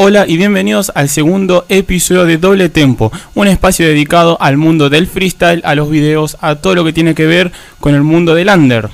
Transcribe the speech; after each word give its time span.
Hola 0.00 0.26
y 0.28 0.36
bienvenidos 0.36 0.92
al 0.94 1.08
segundo 1.08 1.66
episodio 1.68 2.24
de 2.24 2.38
Doble 2.38 2.68
Tempo, 2.68 3.10
un 3.34 3.48
espacio 3.48 3.84
dedicado 3.84 4.40
al 4.40 4.56
mundo 4.56 4.90
del 4.90 5.08
freestyle, 5.08 5.60
a 5.64 5.74
los 5.74 5.90
videos, 5.90 6.36
a 6.40 6.54
todo 6.54 6.76
lo 6.76 6.84
que 6.84 6.92
tiene 6.92 7.16
que 7.16 7.26
ver 7.26 7.50
con 7.80 7.96
el 7.96 8.04
mundo 8.04 8.36
del 8.36 8.48
under. 8.48 8.90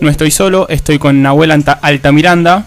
No 0.00 0.08
estoy 0.08 0.30
solo, 0.30 0.66
estoy 0.70 0.98
con 0.98 1.20
Nahuel 1.20 1.52
Altamiranda. 1.82 2.64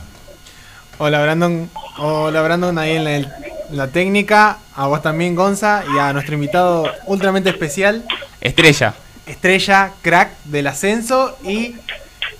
Hola 1.00 1.24
Brandon, 1.24 1.68
hola 1.98 2.44
Brandon 2.44 2.78
ahí 2.78 2.92
en 2.92 3.06
la, 3.06 3.16
en 3.16 3.28
la 3.72 3.88
técnica, 3.88 4.60
a 4.76 4.86
vos 4.86 5.02
también 5.02 5.34
Gonza 5.34 5.84
y 5.92 5.98
a 5.98 6.14
nuestro 6.14 6.36
invitado 6.36 6.92
ultramente 7.08 7.50
especial. 7.50 8.06
Estrella. 8.40 8.94
Estrella, 9.26 9.94
crack 10.04 10.30
del 10.44 10.68
ascenso 10.68 11.40
y 11.44 11.74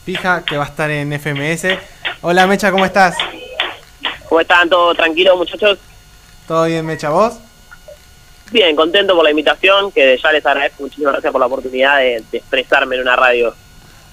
fija 0.06 0.44
que 0.46 0.58
va 0.58 0.66
a 0.66 0.68
estar 0.68 0.92
en 0.92 1.12
FMS. 1.20 1.76
Hola 2.22 2.46
Mecha, 2.46 2.70
¿cómo 2.70 2.86
estás? 2.86 3.16
¿Cómo 4.30 4.42
están? 4.42 4.70
¿Todo 4.70 4.94
tranquilo, 4.94 5.36
muchachos? 5.36 5.80
¿Todo 6.48 6.66
bien, 6.66 6.86
Mecha? 6.86 7.10
¿Vos? 7.10 7.34
Bien, 8.52 8.76
contento 8.76 9.16
por 9.16 9.24
la 9.24 9.32
invitación, 9.32 9.92
que 9.92 10.20
ya 10.22 10.32
les 10.32 10.46
agradezco 10.46 10.84
muchísimas 10.84 11.14
gracias 11.14 11.32
por 11.32 11.42
la 11.42 11.48
oportunidad 11.48 11.98
de, 11.98 12.24
de 12.32 12.38
expresarme 12.38 12.96
en 12.96 13.02
una 13.02 13.16
radio. 13.16 13.56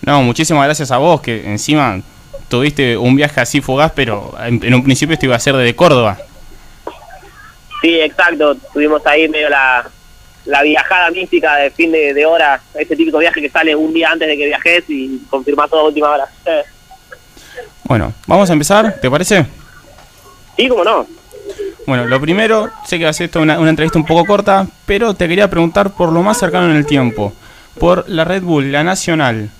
No, 0.00 0.22
muchísimas 0.22 0.64
gracias 0.64 0.90
a 0.90 0.96
vos, 0.96 1.20
que 1.20 1.44
encima 1.44 2.00
tuviste 2.48 2.96
un 2.96 3.14
viaje 3.14 3.40
así 3.40 3.60
fugaz, 3.60 3.92
pero 3.94 4.34
en, 4.42 4.62
en 4.64 4.74
un 4.74 4.82
principio 4.82 5.12
esto 5.12 5.26
iba 5.26 5.36
a 5.36 5.40
ser 5.40 5.54
desde 5.54 5.76
Córdoba. 5.76 6.16
Sí, 7.82 8.00
exacto, 8.00 8.56
tuvimos 8.72 9.06
ahí 9.06 9.28
medio 9.28 9.50
la, 9.50 9.86
la 10.46 10.62
viajada 10.62 11.10
mística 11.10 11.56
de 11.56 11.70
fin 11.70 11.92
de, 11.92 12.14
de 12.14 12.24
hora, 12.24 12.60
ese 12.74 12.96
típico 12.96 13.18
viaje 13.18 13.42
que 13.42 13.50
sale 13.50 13.76
un 13.76 13.92
día 13.92 14.10
antes 14.10 14.28
de 14.28 14.36
que 14.36 14.46
viajes 14.46 14.84
y 14.88 15.20
confirmás 15.28 15.68
todo 15.68 15.80
a 15.80 15.84
última 15.84 16.10
hora. 16.10 16.26
Bueno, 17.84 18.14
vamos 18.26 18.48
a 18.48 18.52
empezar, 18.54 18.98
¿te 19.00 19.10
parece? 19.10 19.46
Sí, 20.56 20.68
cómo 20.68 20.84
no. 20.84 21.06
Bueno, 21.86 22.06
lo 22.06 22.20
primero, 22.20 22.70
sé 22.86 22.98
que 22.98 23.04
va 23.04 23.10
a 23.10 23.12
ser 23.12 23.26
esto 23.26 23.40
una, 23.40 23.58
una 23.60 23.70
entrevista 23.70 23.98
un 23.98 24.06
poco 24.06 24.24
corta, 24.24 24.66
pero 24.86 25.14
te 25.14 25.28
quería 25.28 25.48
preguntar 25.48 25.92
por 25.92 26.12
lo 26.12 26.22
más 26.22 26.38
cercano 26.38 26.68
en 26.70 26.76
el 26.76 26.86
tiempo, 26.86 27.32
por 27.78 28.08
la 28.08 28.24
Red 28.24 28.42
Bull, 28.42 28.72
la 28.72 28.82
Nacional. 28.82 29.50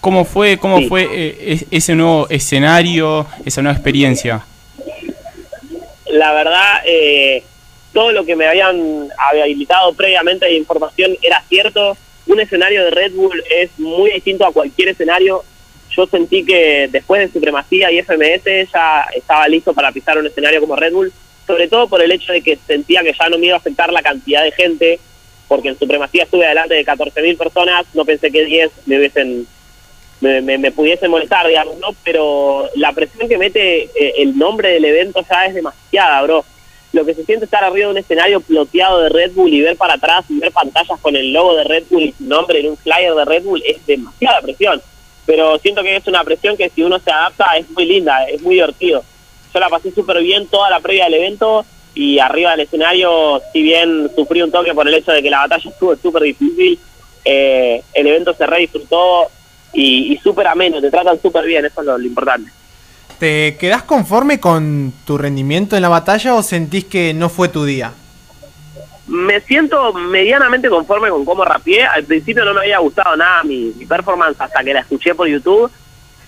¿Cómo 0.00 0.24
fue, 0.24 0.58
cómo 0.58 0.78
Sí. 0.78 0.88
fue 0.88 1.08
eh, 1.10 1.36
es- 1.52 1.66
ese 1.70 1.94
nuevo 1.94 2.26
escenario, 2.30 3.26
esa 3.44 3.62
nueva 3.62 3.76
experiencia? 3.76 4.44
La 6.06 6.32
verdad, 6.32 6.80
eh, 6.86 7.42
todo 7.92 8.12
lo 8.12 8.24
que 8.24 8.34
me 8.36 8.46
habían 8.46 9.08
habilitado 9.42 9.92
previamente 9.94 10.46
de 10.46 10.54
información 10.56 11.16
era 11.22 11.42
cierto. 11.48 11.96
Un 12.26 12.40
escenario 12.40 12.84
de 12.84 12.90
Red 12.90 13.12
Bull 13.12 13.42
es 13.50 13.70
muy 13.78 14.12
distinto 14.12 14.46
a 14.46 14.52
cualquier 14.52 14.88
escenario. 14.90 15.42
Yo 15.98 16.06
sentí 16.06 16.44
que 16.44 16.88
después 16.92 17.20
de 17.20 17.32
Supremacía 17.32 17.90
y 17.90 17.98
FMS 17.98 18.70
ya 18.72 19.04
estaba 19.16 19.48
listo 19.48 19.74
para 19.74 19.90
pisar 19.90 20.16
un 20.16 20.28
escenario 20.28 20.60
como 20.60 20.76
Red 20.76 20.92
Bull, 20.92 21.12
sobre 21.44 21.66
todo 21.66 21.88
por 21.88 22.00
el 22.00 22.12
hecho 22.12 22.32
de 22.32 22.40
que 22.40 22.56
sentía 22.68 23.02
que 23.02 23.12
ya 23.18 23.28
no 23.28 23.36
me 23.36 23.46
iba 23.46 23.56
a 23.56 23.58
afectar 23.58 23.92
la 23.92 24.00
cantidad 24.00 24.44
de 24.44 24.52
gente, 24.52 25.00
porque 25.48 25.70
en 25.70 25.78
Supremacía 25.78 26.22
estuve 26.22 26.46
adelante 26.46 26.74
de 26.74 26.86
14.000 26.86 27.36
personas, 27.36 27.84
no 27.94 28.04
pensé 28.04 28.30
que 28.30 28.44
10 28.44 28.70
me 28.86 28.98
hubiesen 28.98 29.48
me, 30.20 30.40
me, 30.40 30.56
me 30.56 30.70
pudiese 30.70 31.08
molestar, 31.08 31.48
digamos, 31.48 31.76
¿no? 31.78 31.88
Pero 32.04 32.70
la 32.76 32.92
presión 32.92 33.28
que 33.28 33.36
mete 33.36 33.86
eh, 33.86 34.14
el 34.18 34.38
nombre 34.38 34.70
del 34.70 34.84
evento 34.84 35.24
ya 35.28 35.46
es 35.46 35.54
demasiada, 35.54 36.22
bro. 36.22 36.44
Lo 36.92 37.04
que 37.04 37.14
se 37.14 37.24
siente 37.24 37.46
estar 37.46 37.64
arriba 37.64 37.86
de 37.86 37.92
un 37.94 37.98
escenario 37.98 38.40
ploteado 38.40 39.00
de 39.00 39.08
Red 39.08 39.32
Bull 39.32 39.52
y 39.52 39.62
ver 39.62 39.76
para 39.76 39.94
atrás 39.94 40.26
y 40.28 40.38
ver 40.38 40.52
pantallas 40.52 41.00
con 41.00 41.16
el 41.16 41.32
logo 41.32 41.56
de 41.56 41.64
Red 41.64 41.84
Bull 41.90 42.04
y 42.04 42.14
su 42.16 42.22
nombre 42.22 42.60
en 42.60 42.70
un 42.70 42.76
flyer 42.76 43.14
de 43.14 43.24
Red 43.24 43.42
Bull 43.42 43.64
es 43.66 43.84
demasiada 43.84 44.40
presión. 44.42 44.80
Pero 45.28 45.58
siento 45.58 45.82
que 45.82 45.94
es 45.94 46.06
una 46.06 46.24
presión 46.24 46.56
que 46.56 46.70
si 46.70 46.82
uno 46.82 46.98
se 46.98 47.10
adapta 47.10 47.58
es 47.58 47.68
muy 47.72 47.84
linda, 47.84 48.24
es 48.24 48.40
muy 48.40 48.54
divertido. 48.54 49.04
Yo 49.52 49.60
la 49.60 49.68
pasé 49.68 49.92
súper 49.92 50.22
bien 50.22 50.46
toda 50.46 50.70
la 50.70 50.80
previa 50.80 51.04
del 51.04 51.14
evento 51.14 51.66
y 51.94 52.18
arriba 52.18 52.52
del 52.52 52.60
escenario, 52.60 53.42
si 53.52 53.60
bien 53.62 54.10
sufrí 54.16 54.40
un 54.40 54.50
toque 54.50 54.72
por 54.72 54.88
el 54.88 54.94
hecho 54.94 55.12
de 55.12 55.22
que 55.22 55.28
la 55.28 55.40
batalla 55.40 55.68
estuvo 55.68 55.94
súper 55.96 56.22
difícil, 56.22 56.78
eh, 57.26 57.82
el 57.92 58.06
evento 58.06 58.32
se 58.32 58.46
re 58.46 58.60
disfrutó 58.60 59.28
y, 59.74 60.14
y 60.14 60.16
súper 60.16 60.46
ameno, 60.46 60.80
te 60.80 60.90
tratan 60.90 61.20
súper 61.20 61.44
bien, 61.44 61.62
eso 61.66 61.82
es 61.82 61.86
lo, 61.86 61.98
lo 61.98 62.06
importante. 62.06 62.50
¿Te 63.18 63.58
quedás 63.58 63.82
conforme 63.82 64.40
con 64.40 64.94
tu 65.04 65.18
rendimiento 65.18 65.76
en 65.76 65.82
la 65.82 65.90
batalla 65.90 66.36
o 66.36 66.42
sentís 66.42 66.86
que 66.86 67.12
no 67.12 67.28
fue 67.28 67.50
tu 67.50 67.66
día? 67.66 67.92
Me 69.08 69.40
siento 69.40 69.94
medianamente 69.94 70.68
conforme 70.68 71.08
con 71.08 71.24
cómo 71.24 71.44
rapeé. 71.44 71.84
Al 71.84 72.04
principio 72.04 72.44
no 72.44 72.52
me 72.52 72.60
había 72.60 72.78
gustado 72.78 73.16
nada 73.16 73.42
mi, 73.42 73.70
performance 73.88 74.38
hasta 74.38 74.62
que 74.62 74.74
la 74.74 74.80
escuché 74.80 75.14
por 75.14 75.26
YouTube, 75.26 75.70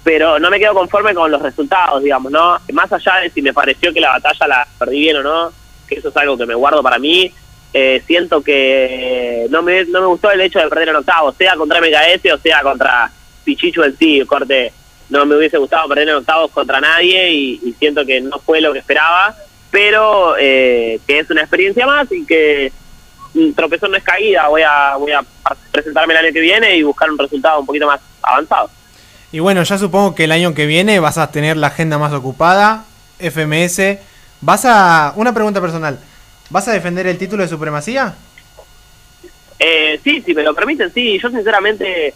pero 0.02 0.38
no 0.38 0.48
me 0.48 0.58
quedo 0.58 0.72
conforme 0.72 1.14
con 1.14 1.30
los 1.30 1.42
resultados, 1.42 2.02
digamos, 2.02 2.32
¿no? 2.32 2.58
Más 2.72 2.90
allá 2.90 3.16
de 3.16 3.30
si 3.30 3.42
me 3.42 3.52
pareció 3.52 3.92
que 3.92 4.00
la 4.00 4.12
batalla 4.12 4.46
la 4.46 4.68
perdí 4.78 5.00
bien 5.00 5.16
o 5.16 5.22
no, 5.22 5.52
que 5.86 5.96
eso 5.96 6.08
es 6.08 6.16
algo 6.16 6.38
que 6.38 6.46
me 6.46 6.54
guardo 6.54 6.82
para 6.82 6.98
mí, 6.98 7.30
eh, 7.74 8.02
siento 8.06 8.42
que 8.42 9.46
no 9.50 9.60
me, 9.60 9.84
no 9.84 10.00
me 10.00 10.06
gustó 10.06 10.30
el 10.30 10.40
hecho 10.40 10.58
de 10.58 10.68
perder 10.68 10.88
en 10.88 10.96
octavos, 10.96 11.36
sea 11.36 11.56
contra 11.56 11.80
MKS 11.80 12.32
o 12.32 12.38
sea 12.38 12.62
contra 12.62 13.10
Pichichu 13.44 13.82
en 13.82 13.96
sí, 13.98 14.24
corte. 14.26 14.72
No 15.10 15.26
me 15.26 15.36
hubiese 15.36 15.58
gustado 15.58 15.88
perder 15.88 16.08
en 16.08 16.14
octavos 16.14 16.50
contra 16.52 16.80
nadie 16.80 17.30
y 17.32 17.74
siento 17.78 18.06
que 18.06 18.20
no 18.20 18.38
fue 18.38 18.60
lo 18.60 18.72
que 18.72 18.78
esperaba, 18.78 19.36
pero 19.70 20.36
eh, 20.38 21.00
que 21.06 21.20
es 21.20 21.30
una 21.30 21.42
experiencia 21.42 21.86
más 21.86 22.10
y 22.10 22.24
que 22.26 22.72
un 23.34 23.54
tropezón 23.54 23.92
no 23.92 23.96
es 23.96 24.02
caída. 24.02 24.48
Voy 24.48 24.62
a, 24.62 24.96
voy 24.96 25.12
a 25.12 25.24
presentarme 25.70 26.14
el 26.14 26.24
año 26.24 26.32
que 26.32 26.40
viene 26.40 26.76
y 26.76 26.82
buscar 26.82 27.10
un 27.10 27.18
resultado 27.18 27.60
un 27.60 27.66
poquito 27.66 27.86
más 27.86 28.00
avanzado. 28.22 28.70
Y 29.32 29.38
bueno, 29.38 29.62
ya 29.62 29.78
supongo 29.78 30.14
que 30.14 30.24
el 30.24 30.32
año 30.32 30.54
que 30.54 30.66
viene 30.66 30.98
vas 30.98 31.18
a 31.18 31.30
tener 31.30 31.56
la 31.56 31.68
agenda 31.68 31.98
más 31.98 32.12
ocupada, 32.12 32.84
FMS. 33.20 33.98
¿Vas 34.40 34.64
a... 34.64 35.12
Una 35.16 35.32
pregunta 35.32 35.60
personal. 35.60 36.00
¿Vas 36.48 36.66
a 36.66 36.72
defender 36.72 37.06
el 37.06 37.18
título 37.18 37.44
de 37.44 37.48
supremacía? 37.48 38.14
Eh, 39.58 40.00
sí, 40.02 40.22
si 40.22 40.34
me 40.34 40.42
lo 40.42 40.54
permiten, 40.54 40.92
sí. 40.92 41.18
Yo 41.22 41.30
sinceramente 41.30 42.12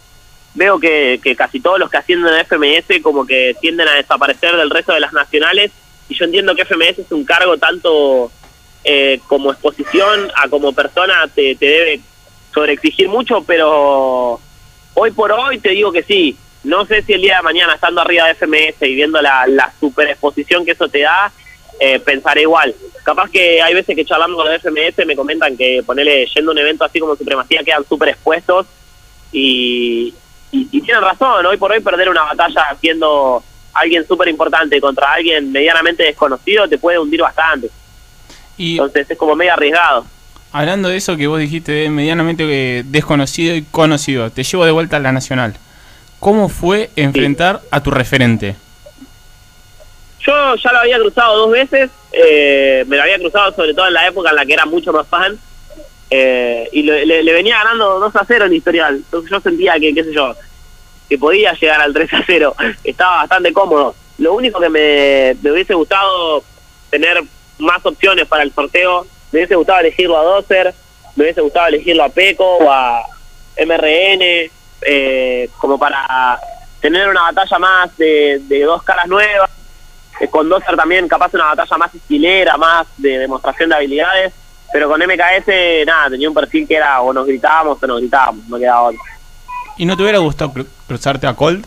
veo 0.55 0.77
que, 0.77 1.21
que 1.23 1.35
casi 1.35 1.61
todos 1.61 1.79
los 1.79 1.89
que 1.89 1.97
ascienden 1.97 2.33
a 2.33 2.43
FMS 2.43 3.01
como 3.01 3.25
que 3.25 3.55
tienden 3.61 3.87
a 3.87 3.93
desaparecer 3.93 4.57
del 4.57 4.69
resto 4.69 4.93
de 4.93 4.99
las 4.99 5.13
nacionales 5.13 5.71
y 6.09 6.15
yo 6.15 6.25
entiendo 6.25 6.55
que 6.55 6.65
FMS 6.65 6.99
es 6.99 7.11
un 7.11 7.25
cargo 7.25 7.57
tanto 7.57 8.31
eh, 8.83 9.19
como 9.27 9.51
exposición 9.51 10.31
a 10.35 10.47
como 10.47 10.73
persona 10.73 11.27
te, 11.33 11.55
te 11.55 11.65
debe 11.65 12.01
sobreexigir 12.53 13.09
mucho, 13.09 13.43
pero 13.43 14.39
hoy 14.93 15.11
por 15.11 15.31
hoy 15.31 15.59
te 15.59 15.69
digo 15.69 15.91
que 15.91 16.03
sí. 16.03 16.37
No 16.63 16.85
sé 16.85 17.03
si 17.03 17.13
el 17.13 17.21
día 17.21 17.37
de 17.37 17.43
mañana 17.43 17.75
estando 17.75 18.01
arriba 18.01 18.25
de 18.25 18.33
FMS 18.33 18.81
y 18.81 18.95
viendo 18.95 19.21
la, 19.21 19.45
la 19.47 19.71
super 19.79 20.07
exposición 20.07 20.65
que 20.65 20.71
eso 20.71 20.87
te 20.87 21.01
da, 21.01 21.31
eh, 21.79 21.99
pensaré 21.99 22.41
igual. 22.41 22.73
Capaz 23.03 23.29
que 23.29 23.61
hay 23.61 23.73
veces 23.73 23.95
que 23.95 24.05
charlando 24.05 24.37
con 24.37 24.51
los 24.51 24.61
FMS 24.61 25.05
me 25.05 25.15
comentan 25.15 25.55
que 25.55 25.83
ponerle 25.85 26.25
yendo 26.27 26.51
a 26.51 26.53
un 26.53 26.57
evento 26.57 26.83
así 26.85 26.99
como 26.99 27.15
Supremacía 27.15 27.63
quedan 27.63 27.85
súper 27.87 28.09
expuestos 28.09 28.65
y, 29.31 30.13
y, 30.51 30.81
tienen 30.81 31.03
razón, 31.03 31.45
hoy 31.45 31.57
por 31.57 31.71
hoy 31.71 31.81
perder 31.81 32.09
una 32.09 32.23
batalla 32.23 32.75
siendo 32.79 33.43
alguien 33.75 34.07
súper 34.07 34.27
importante 34.29 34.81
contra 34.81 35.13
alguien 35.13 35.51
medianamente 35.51 36.03
desconocido 36.03 36.67
te 36.67 36.77
puede 36.77 36.97
hundir 36.99 37.21
bastante. 37.21 37.69
Y 38.57 38.71
Entonces 38.73 39.09
es 39.11 39.17
como 39.17 39.35
medio 39.35 39.53
arriesgado. 39.53 40.05
hablando 40.51 40.89
de 40.89 40.97
eso 40.97 41.15
que 41.17 41.27
vos 41.27 41.39
dijiste, 41.39 41.89
medianamente 41.89 42.43
eh, 42.79 42.83
desconocido 42.85 43.53
y 43.55 43.61
conocido, 43.63 44.29
te 44.31 44.43
llevo 44.43 44.65
de 44.65 44.71
vuelta 44.71 44.97
a 44.97 44.99
la 45.01 45.11
Nacional. 45.11 45.55
¿Cómo 46.19 46.47
fue 46.49 46.89
enfrentar 46.95 47.61
a 47.69 47.83
tu 47.83 47.91
referente? 47.91 48.55
Yo 50.25 50.55
ya 50.55 50.71
lo 50.71 50.79
había 50.79 50.97
cruzado 50.97 51.37
dos 51.37 51.51
veces, 51.51 51.91
eh, 52.11 52.83
me 52.87 52.95
lo 52.97 53.03
había 53.03 53.19
cruzado 53.19 53.53
sobre 53.53 53.73
todo 53.75 53.87
en 53.87 53.93
la 53.93 54.07
época 54.07 54.29
en 54.31 54.35
la 54.37 54.45
que 54.45 54.53
era 54.53 54.65
mucho 54.65 54.91
más 54.91 55.05
fan, 55.07 55.37
eh, 56.09 56.67
y 56.71 56.81
le, 56.83 57.05
le- 57.05 57.23
le 57.23 57.33
venía 57.33 57.57
ganando 57.57 57.99
2 57.99 58.15
a 58.15 58.25
0 58.25 58.45
en 58.45 58.53
historial, 58.53 58.95
entonces 58.95 59.29
yo 59.29 59.39
sentía 59.39 59.73
que, 59.79 59.93
qué 59.93 60.03
sé 60.03 60.13
yo, 60.13 60.33
que 61.09 61.17
podía 61.17 61.53
llegar 61.53 61.81
al 61.81 61.93
3 61.93 62.13
a 62.13 62.23
0, 62.25 62.55
estaba 62.83 63.17
bastante 63.17 63.53
cómodo. 63.53 63.95
Lo 64.17 64.33
único 64.33 64.59
que 64.59 64.69
me, 64.69 65.35
me 65.41 65.51
hubiese 65.51 65.73
gustado 65.73 66.43
tener 66.89 67.21
más 67.57 67.85
opciones 67.85 68.27
para 68.27 68.43
el 68.43 68.53
sorteo, 68.53 69.05
me 69.31 69.39
hubiese 69.39 69.55
gustado 69.55 69.79
elegirlo 69.79 70.17
a 70.17 70.23
Dozer, 70.23 70.73
me 71.15 71.23
hubiese 71.23 71.41
gustado 71.41 71.67
elegirlo 71.67 72.03
a 72.03 72.09
Peco 72.09 72.57
o 72.57 72.71
a 72.71 73.03
MRN, 73.57 74.49
eh, 74.81 75.49
como 75.57 75.77
para 75.77 76.39
tener 76.79 77.07
una 77.09 77.23
batalla 77.31 77.59
más 77.59 77.97
de, 77.97 78.41
de 78.47 78.63
dos 78.63 78.83
caras 78.83 79.07
nuevas 79.07 79.49
eh, 80.19 80.27
con 80.29 80.47
Dozer 80.47 80.75
también 80.75 81.07
capaz 81.07 81.33
una 81.33 81.45
batalla 81.45 81.77
más 81.77 81.93
estilera, 81.93 82.57
más 82.57 82.87
de 82.97 83.17
demostración 83.19 83.69
de 83.69 83.75
habilidades, 83.75 84.33
pero 84.71 84.87
con 84.87 85.01
MKS 85.01 85.85
nada, 85.85 86.09
tenía 86.09 86.29
un 86.29 86.35
perfil 86.35 86.67
que 86.67 86.75
era 86.75 87.01
o 87.01 87.11
nos 87.11 87.25
gritábamos 87.25 87.81
o 87.81 87.87
nos 87.87 87.99
gritábamos, 87.99 88.47
no 88.47 88.57
quedaba 88.57 88.83
otro. 88.83 88.99
¿Y 89.77 89.85
no 89.85 89.95
te 89.97 90.03
hubiera 90.03 90.19
gustado 90.19 90.53
cru- 90.53 90.67
cruzarte 90.87 91.27
a 91.27 91.33
Colt? 91.35 91.65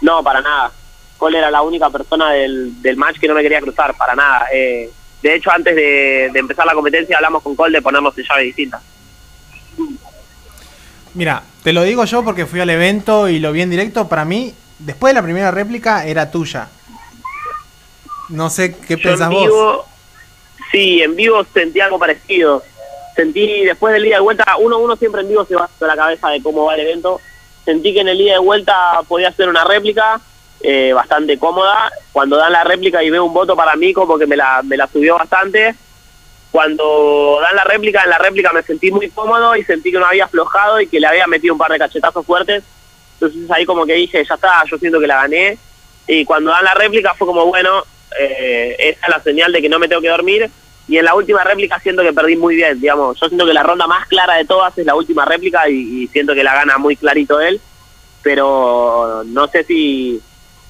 No, 0.00 0.22
para 0.22 0.40
nada. 0.40 0.72
Cole 1.18 1.38
era 1.38 1.50
la 1.50 1.62
única 1.62 1.90
persona 1.90 2.30
del, 2.30 2.80
del 2.82 2.96
match 2.96 3.18
que 3.18 3.28
no 3.28 3.34
me 3.34 3.42
quería 3.42 3.60
cruzar, 3.60 3.96
para 3.96 4.14
nada. 4.14 4.46
Eh, 4.52 4.90
de 5.22 5.34
hecho, 5.34 5.50
antes 5.52 5.74
de, 5.76 6.30
de 6.32 6.38
empezar 6.38 6.66
la 6.66 6.74
competencia 6.74 7.16
hablamos 7.16 7.42
con 7.42 7.54
Cole 7.54 7.78
de 7.78 7.82
ponernos 7.82 8.16
en 8.18 8.24
llave 8.24 8.42
distinta. 8.44 8.80
Mira, 11.14 11.42
te 11.62 11.72
lo 11.72 11.82
digo 11.82 12.04
yo 12.04 12.24
porque 12.24 12.46
fui 12.46 12.60
al 12.60 12.70
evento 12.70 13.28
y 13.28 13.38
lo 13.38 13.52
vi 13.52 13.62
en 13.62 13.70
directo. 13.70 14.08
Para 14.08 14.24
mí, 14.24 14.54
después 14.78 15.10
de 15.10 15.20
la 15.20 15.22
primera 15.22 15.50
réplica, 15.50 16.06
era 16.06 16.30
tuya. 16.30 16.68
No 18.30 18.48
sé 18.50 18.74
qué 18.76 18.96
Yo 18.96 19.02
pensás 19.02 19.30
en 19.30 19.34
vos. 19.34 19.84
sí, 20.70 21.02
en 21.02 21.14
vivo 21.14 21.44
sentí 21.52 21.80
algo 21.80 21.98
parecido. 21.98 22.64
Sentí 23.14 23.64
después 23.64 23.92
del 23.92 24.04
día 24.04 24.16
de 24.16 24.22
vuelta, 24.22 24.56
uno 24.58 24.78
uno 24.78 24.96
siempre 24.96 25.20
en 25.20 25.28
vivo 25.28 25.44
se 25.44 25.54
va 25.54 25.68
a 25.80 25.86
la 25.86 25.96
cabeza 25.96 26.28
de 26.30 26.42
cómo 26.42 26.64
va 26.64 26.74
el 26.74 26.80
evento. 26.80 27.20
Sentí 27.64 27.92
que 27.92 28.00
en 28.00 28.08
el 28.08 28.18
día 28.18 28.34
de 28.34 28.38
vuelta 28.38 29.00
podía 29.06 29.28
hacer 29.28 29.48
una 29.48 29.64
réplica 29.64 30.20
eh, 30.60 30.92
bastante 30.92 31.38
cómoda. 31.38 31.90
Cuando 32.12 32.36
dan 32.36 32.52
la 32.52 32.64
réplica 32.64 33.02
y 33.02 33.10
veo 33.10 33.24
un 33.24 33.34
voto 33.34 33.54
para 33.54 33.76
mí, 33.76 33.92
como 33.92 34.18
que 34.18 34.26
me 34.26 34.36
la, 34.36 34.62
me 34.62 34.76
la 34.76 34.86
subió 34.86 35.16
bastante. 35.16 35.74
Cuando 36.50 37.38
dan 37.40 37.56
la 37.56 37.64
réplica, 37.64 38.02
en 38.02 38.10
la 38.10 38.18
réplica 38.18 38.52
me 38.52 38.62
sentí 38.62 38.90
muy 38.90 39.10
cómodo 39.10 39.56
y 39.56 39.64
sentí 39.64 39.90
que 39.90 39.98
no 39.98 40.06
había 40.06 40.24
aflojado 40.24 40.80
y 40.80 40.86
que 40.86 41.00
le 41.00 41.06
había 41.06 41.26
metido 41.26 41.54
un 41.54 41.58
par 41.58 41.72
de 41.72 41.78
cachetazos 41.78 42.26
fuertes. 42.26 42.62
Entonces 43.14 43.50
ahí 43.50 43.64
como 43.64 43.86
que 43.86 43.94
dije, 43.94 44.24
ya 44.24 44.34
está, 44.34 44.62
yo 44.70 44.78
siento 44.78 45.00
que 45.00 45.06
la 45.06 45.22
gané. 45.22 45.58
Y 46.06 46.24
cuando 46.24 46.50
dan 46.50 46.64
la 46.64 46.74
réplica 46.74 47.14
fue 47.14 47.26
como, 47.26 47.46
bueno, 47.46 47.84
eh, 48.18 48.76
esa 48.78 49.06
es 49.06 49.08
la 49.08 49.22
señal 49.22 49.52
de 49.52 49.62
que 49.62 49.68
no 49.68 49.78
me 49.78 49.88
tengo 49.88 50.02
que 50.02 50.08
dormir. 50.08 50.50
Y 50.88 50.98
en 50.98 51.04
la 51.04 51.14
última 51.14 51.44
réplica 51.44 51.78
siento 51.80 52.02
que 52.02 52.12
perdí 52.12 52.36
muy 52.36 52.56
bien, 52.56 52.80
digamos. 52.80 53.18
Yo 53.20 53.28
siento 53.28 53.46
que 53.46 53.54
la 53.54 53.62
ronda 53.62 53.86
más 53.86 54.06
clara 54.08 54.34
de 54.34 54.44
todas 54.44 54.76
es 54.76 54.84
la 54.84 54.94
última 54.94 55.24
réplica 55.24 55.68
y, 55.68 56.06
siento 56.08 56.34
que 56.34 56.44
la 56.44 56.54
gana 56.54 56.78
muy 56.78 56.96
clarito 56.96 57.40
él. 57.40 57.60
Pero 58.22 59.22
no 59.26 59.48
sé 59.48 59.64
si, 59.64 60.20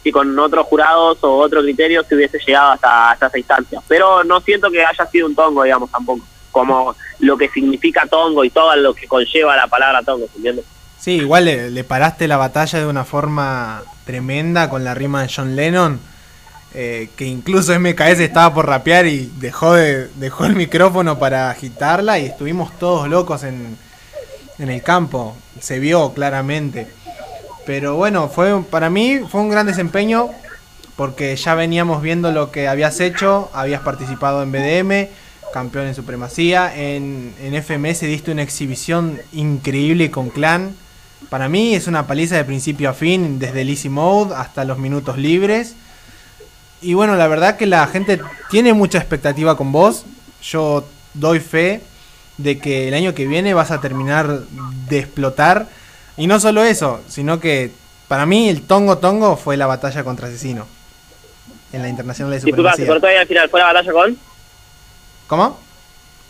si 0.03 0.13
con 0.13 0.39
otros 0.39 0.67
jurados 0.67 1.19
o 1.23 1.37
otro 1.37 1.63
criterio 1.63 2.05
se 2.05 2.15
hubiese 2.15 2.39
llegado 2.39 2.73
hasta, 2.73 3.11
hasta 3.11 3.27
esa 3.27 3.39
instancia. 3.39 3.81
Pero 3.89 4.25
no 4.25 4.41
siento 4.41 4.71
que 4.71 4.85
haya 4.85 5.07
sido 5.07 5.27
un 5.27 5.35
tongo, 5.35 5.63
digamos, 5.63 5.91
tampoco. 5.91 6.25
Como 6.51 6.95
lo 7.21 7.37
que 7.39 7.49
significa 7.49 8.07
tongo 8.07 8.45
y 8.45 8.51
todo 8.51 8.77
lo 8.77 8.93
que 8.95 9.09
conlleva 9.09 9.57
la 9.57 9.67
palabra 9.67 10.03
tongo, 10.03 10.27
¿entiendes? 10.37 10.67
Sí, 10.99 11.17
igual 11.17 11.47
le, 11.47 11.71
le 11.71 11.85
paraste 11.85 12.29
la 12.29 12.37
batalla 12.37 12.79
de 12.79 12.87
una 12.87 13.05
forma 13.05 13.83
tremenda 14.05 14.69
con 14.69 14.85
la 14.85 14.95
rima 14.95 15.23
de 15.23 15.33
John 15.35 15.57
Lennon. 15.57 15.99
Eh, 16.75 17.11
que 17.17 17.27
incluso 17.27 17.79
MKS 17.79 18.21
estaba 18.21 18.55
por 18.55 18.67
rapear 18.67 19.07
y 19.07 19.31
dejó, 19.39 19.75
de, 19.75 20.09
dejó 20.17 20.47
el 20.47 20.57
micrófono 20.57 21.19
para 21.19 21.51
agitarla 21.51 22.19
y 22.19 22.27
estuvimos 22.27 22.79
todos 22.79 23.09
locos 23.09 23.45
en, 23.45 23.77
en 24.59 24.71
el 24.71 24.83
campo. 24.83 25.37
Se 25.61 25.79
vio 25.79 26.15
claramente. 26.15 26.87
Pero 27.67 27.97
bueno, 27.97 28.29
fue 28.29 28.63
para 28.65 28.91
mí 28.91 29.21
fue 29.31 29.43
un 29.43 29.51
gran 29.51 29.67
desempeño 29.67 30.31
porque 30.97 31.37
ya 31.37 31.55
veníamos 31.55 32.03
viendo 32.03 32.33
lo 32.33 32.51
que 32.51 32.69
habías 32.69 33.01
hecho, 33.01 33.51
habías 33.53 33.83
participado 33.83 34.43
en 34.43 34.53
BDM, 34.53 35.09
campeón 35.53 35.87
en 35.87 35.95
supremacía, 35.95 36.75
en, 36.75 37.35
en 37.41 37.63
FMS 37.63 38.01
diste 38.01 38.33
una 38.33 38.43
exhibición 38.43 39.21
increíble 39.33 40.11
con 40.11 40.31
Clan. 40.31 40.75
Para 41.29 41.49
mí 41.49 41.75
es 41.75 41.87
una 41.87 42.07
paliza 42.07 42.37
de 42.37 42.45
principio 42.45 42.91
a 42.91 42.95
fin, 42.95 43.39
desde 43.39 43.61
el 43.61 43.69
easy 43.69 43.89
mode 43.89 44.35
hasta 44.35 44.65
los 44.65 44.79
minutos 44.79 45.19
libres. 45.19 45.77
Y 46.83 46.95
bueno, 46.95 47.17
la 47.17 47.29
verdad 47.29 47.57
que 47.57 47.67
la 47.67 47.87
gente 47.87 48.21
tiene 48.51 48.73
mucha 48.73 48.99
expectativa 48.99 49.57
con 49.57 49.73
vos. 49.73 50.05
Yo 50.43 50.85
doy 51.15 51.39
fe 51.41 51.81
de 52.39 52.59
que 52.59 52.89
el 52.89 52.95
año 52.95 53.15
que 53.15 53.27
viene 53.27 53.55
vas 53.55 53.71
a 53.71 53.81
terminar 53.81 54.41
de 54.89 54.99
explotar. 54.99 55.69
Y 56.17 56.27
no 56.27 56.41
solo 56.41 56.63
eso, 56.65 57.01
sino 57.09 57.41
que 57.41 57.71
para 58.09 58.27
mí 58.27 58.49
el 58.49 58.63
Tongo 58.63 58.99
Tongo 58.99 59.37
fue 59.37 59.57
la 59.57 59.67
batalla 59.67 60.05
contra 60.05 60.29
Asesino. 60.29 60.67
En 61.73 61.81
la 61.83 61.89
Internacional 61.89 62.33
de 62.33 62.41
Disculpa, 62.45 62.75
se 62.75 62.87
cortó 62.87 63.07
ahí 63.07 63.17
al 63.17 63.27
final. 63.27 63.49
¿Fue 63.49 63.61
la 63.61 63.67
batalla 63.67 63.93
con? 63.93 64.19
¿Cómo? 65.27 65.59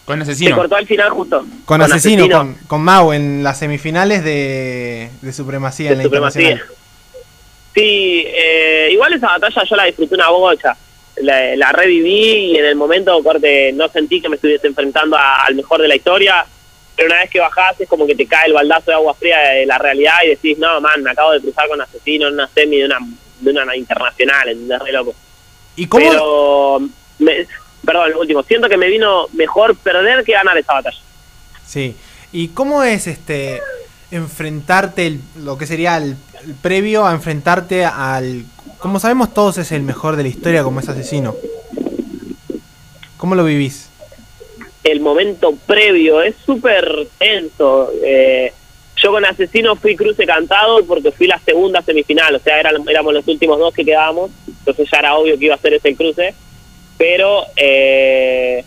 Con 0.04 0.18
Se 0.24 0.32
asesino. 0.32 0.56
cortó 0.56 0.76
al 0.76 0.86
final 0.86 1.10
justo. 1.10 1.44
Con, 1.64 1.82
Asesino, 1.82 2.28
Con, 2.28 2.54
con 2.68 2.82
Mau 2.82 3.12
en 3.12 3.42
las 3.42 3.58
semifinales 3.58 4.22
de, 4.22 5.10
de 5.20 5.32
Supremacía 5.32 5.90
en 5.90 5.96
la 5.96 6.02
de 6.02 6.04
supremacía. 6.04 6.42
Internacional. 6.42 6.76
Sí, 7.74 8.24
eh, 8.26 8.90
igual 8.92 9.01
esa 9.26 9.38
batalla 9.38 9.64
yo 9.68 9.76
la 9.76 9.84
disfruté 9.84 10.14
una 10.14 10.28
bocha. 10.30 10.76
La, 11.16 11.54
la 11.56 11.72
reviví 11.72 12.52
y 12.52 12.56
en 12.56 12.64
el 12.64 12.74
momento, 12.74 13.22
corte, 13.22 13.70
no 13.72 13.86
sentí 13.88 14.20
que 14.20 14.28
me 14.28 14.36
estuviese 14.36 14.66
enfrentando 14.66 15.16
a- 15.16 15.44
al 15.44 15.54
mejor 15.54 15.80
de 15.82 15.88
la 15.88 15.94
historia. 15.96 16.44
Pero 16.96 17.08
una 17.08 17.20
vez 17.20 17.30
que 17.30 17.40
bajás 17.40 17.80
es 17.80 17.88
como 17.88 18.06
que 18.06 18.14
te 18.14 18.26
cae 18.26 18.46
el 18.46 18.52
baldazo 18.54 18.90
de 18.90 18.94
agua 18.94 19.14
fría 19.14 19.38
de 19.38 19.66
la 19.66 19.78
realidad 19.78 20.14
y 20.24 20.28
decís, 20.30 20.58
no, 20.58 20.80
man, 20.80 21.02
me 21.02 21.10
acabo 21.10 21.32
de 21.32 21.40
cruzar 21.40 21.68
con 21.68 21.80
Asesino 21.80 22.28
en 22.28 22.34
una 22.34 22.48
semi 22.48 22.78
de 22.78 22.84
una, 22.86 22.98
de 23.40 23.50
una 23.50 23.76
internacional, 23.76 24.48
¿entendés? 24.48 24.78
Re 24.80 24.92
loco. 24.92 25.14
¿Y 25.76 25.86
cómo? 25.86 26.08
Pero, 26.08 26.80
me- 27.18 27.46
perdón, 27.84 28.10
lo 28.12 28.20
último, 28.20 28.42
siento 28.42 28.68
que 28.68 28.76
me 28.76 28.88
vino 28.88 29.26
mejor 29.32 29.76
perder 29.76 30.22
que 30.24 30.32
ganar 30.32 30.56
esa 30.58 30.74
batalla. 30.74 30.98
Sí. 31.66 31.94
¿Y 32.32 32.48
cómo 32.48 32.82
es 32.82 33.06
este 33.06 33.60
enfrentarte, 34.10 35.06
el- 35.06 35.20
lo 35.36 35.56
que 35.58 35.66
sería 35.66 35.96
el, 35.96 36.16
el 36.46 36.54
previo 36.54 37.06
a 37.06 37.12
enfrentarte 37.12 37.84
al... 37.84 38.44
Como 38.82 38.98
sabemos 38.98 39.32
todos 39.32 39.56
es 39.58 39.72
el 39.72 39.82
mejor 39.82 40.16
de 40.16 40.24
la 40.24 40.28
historia 40.28 40.62
como 40.62 40.80
es 40.80 40.88
asesino. 40.88 41.34
¿Cómo 43.16 43.34
lo 43.34 43.44
vivís? 43.44 43.92
el 44.84 45.00
momento 45.00 45.54
previo 45.66 46.22
es 46.22 46.34
súper 46.44 47.06
tenso. 47.18 47.90
Eh, 48.02 48.52
yo 48.96 49.10
con 49.10 49.24
Asesino 49.24 49.76
fui 49.76 49.96
cruce 49.96 50.26
cantado 50.26 50.84
porque 50.84 51.10
fui 51.12 51.26
la 51.26 51.38
segunda 51.38 51.82
semifinal, 51.82 52.34
o 52.34 52.38
sea, 52.38 52.60
eran, 52.60 52.76
éramos 52.88 53.14
los 53.14 53.26
últimos 53.26 53.58
dos 53.58 53.74
que 53.74 53.84
quedábamos, 53.84 54.30
entonces 54.46 54.88
ya 54.90 54.98
era 54.98 55.16
obvio 55.16 55.38
que 55.38 55.46
iba 55.46 55.54
a 55.54 55.58
ser 55.58 55.74
ese 55.74 55.96
cruce, 55.96 56.34
pero 56.98 57.44
eh, 57.56 58.64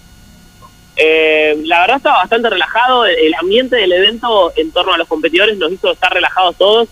eh, 0.97 1.57
la 1.63 1.81
verdad 1.81 1.97
estaba 1.97 2.17
bastante 2.17 2.49
relajado, 2.49 3.05
el 3.05 3.33
ambiente 3.35 3.77
del 3.77 3.93
evento 3.93 4.51
en 4.57 4.71
torno 4.71 4.93
a 4.93 4.97
los 4.97 5.07
competidores 5.07 5.57
nos 5.57 5.71
hizo 5.71 5.91
estar 5.91 6.13
relajados 6.13 6.57
todos, 6.57 6.89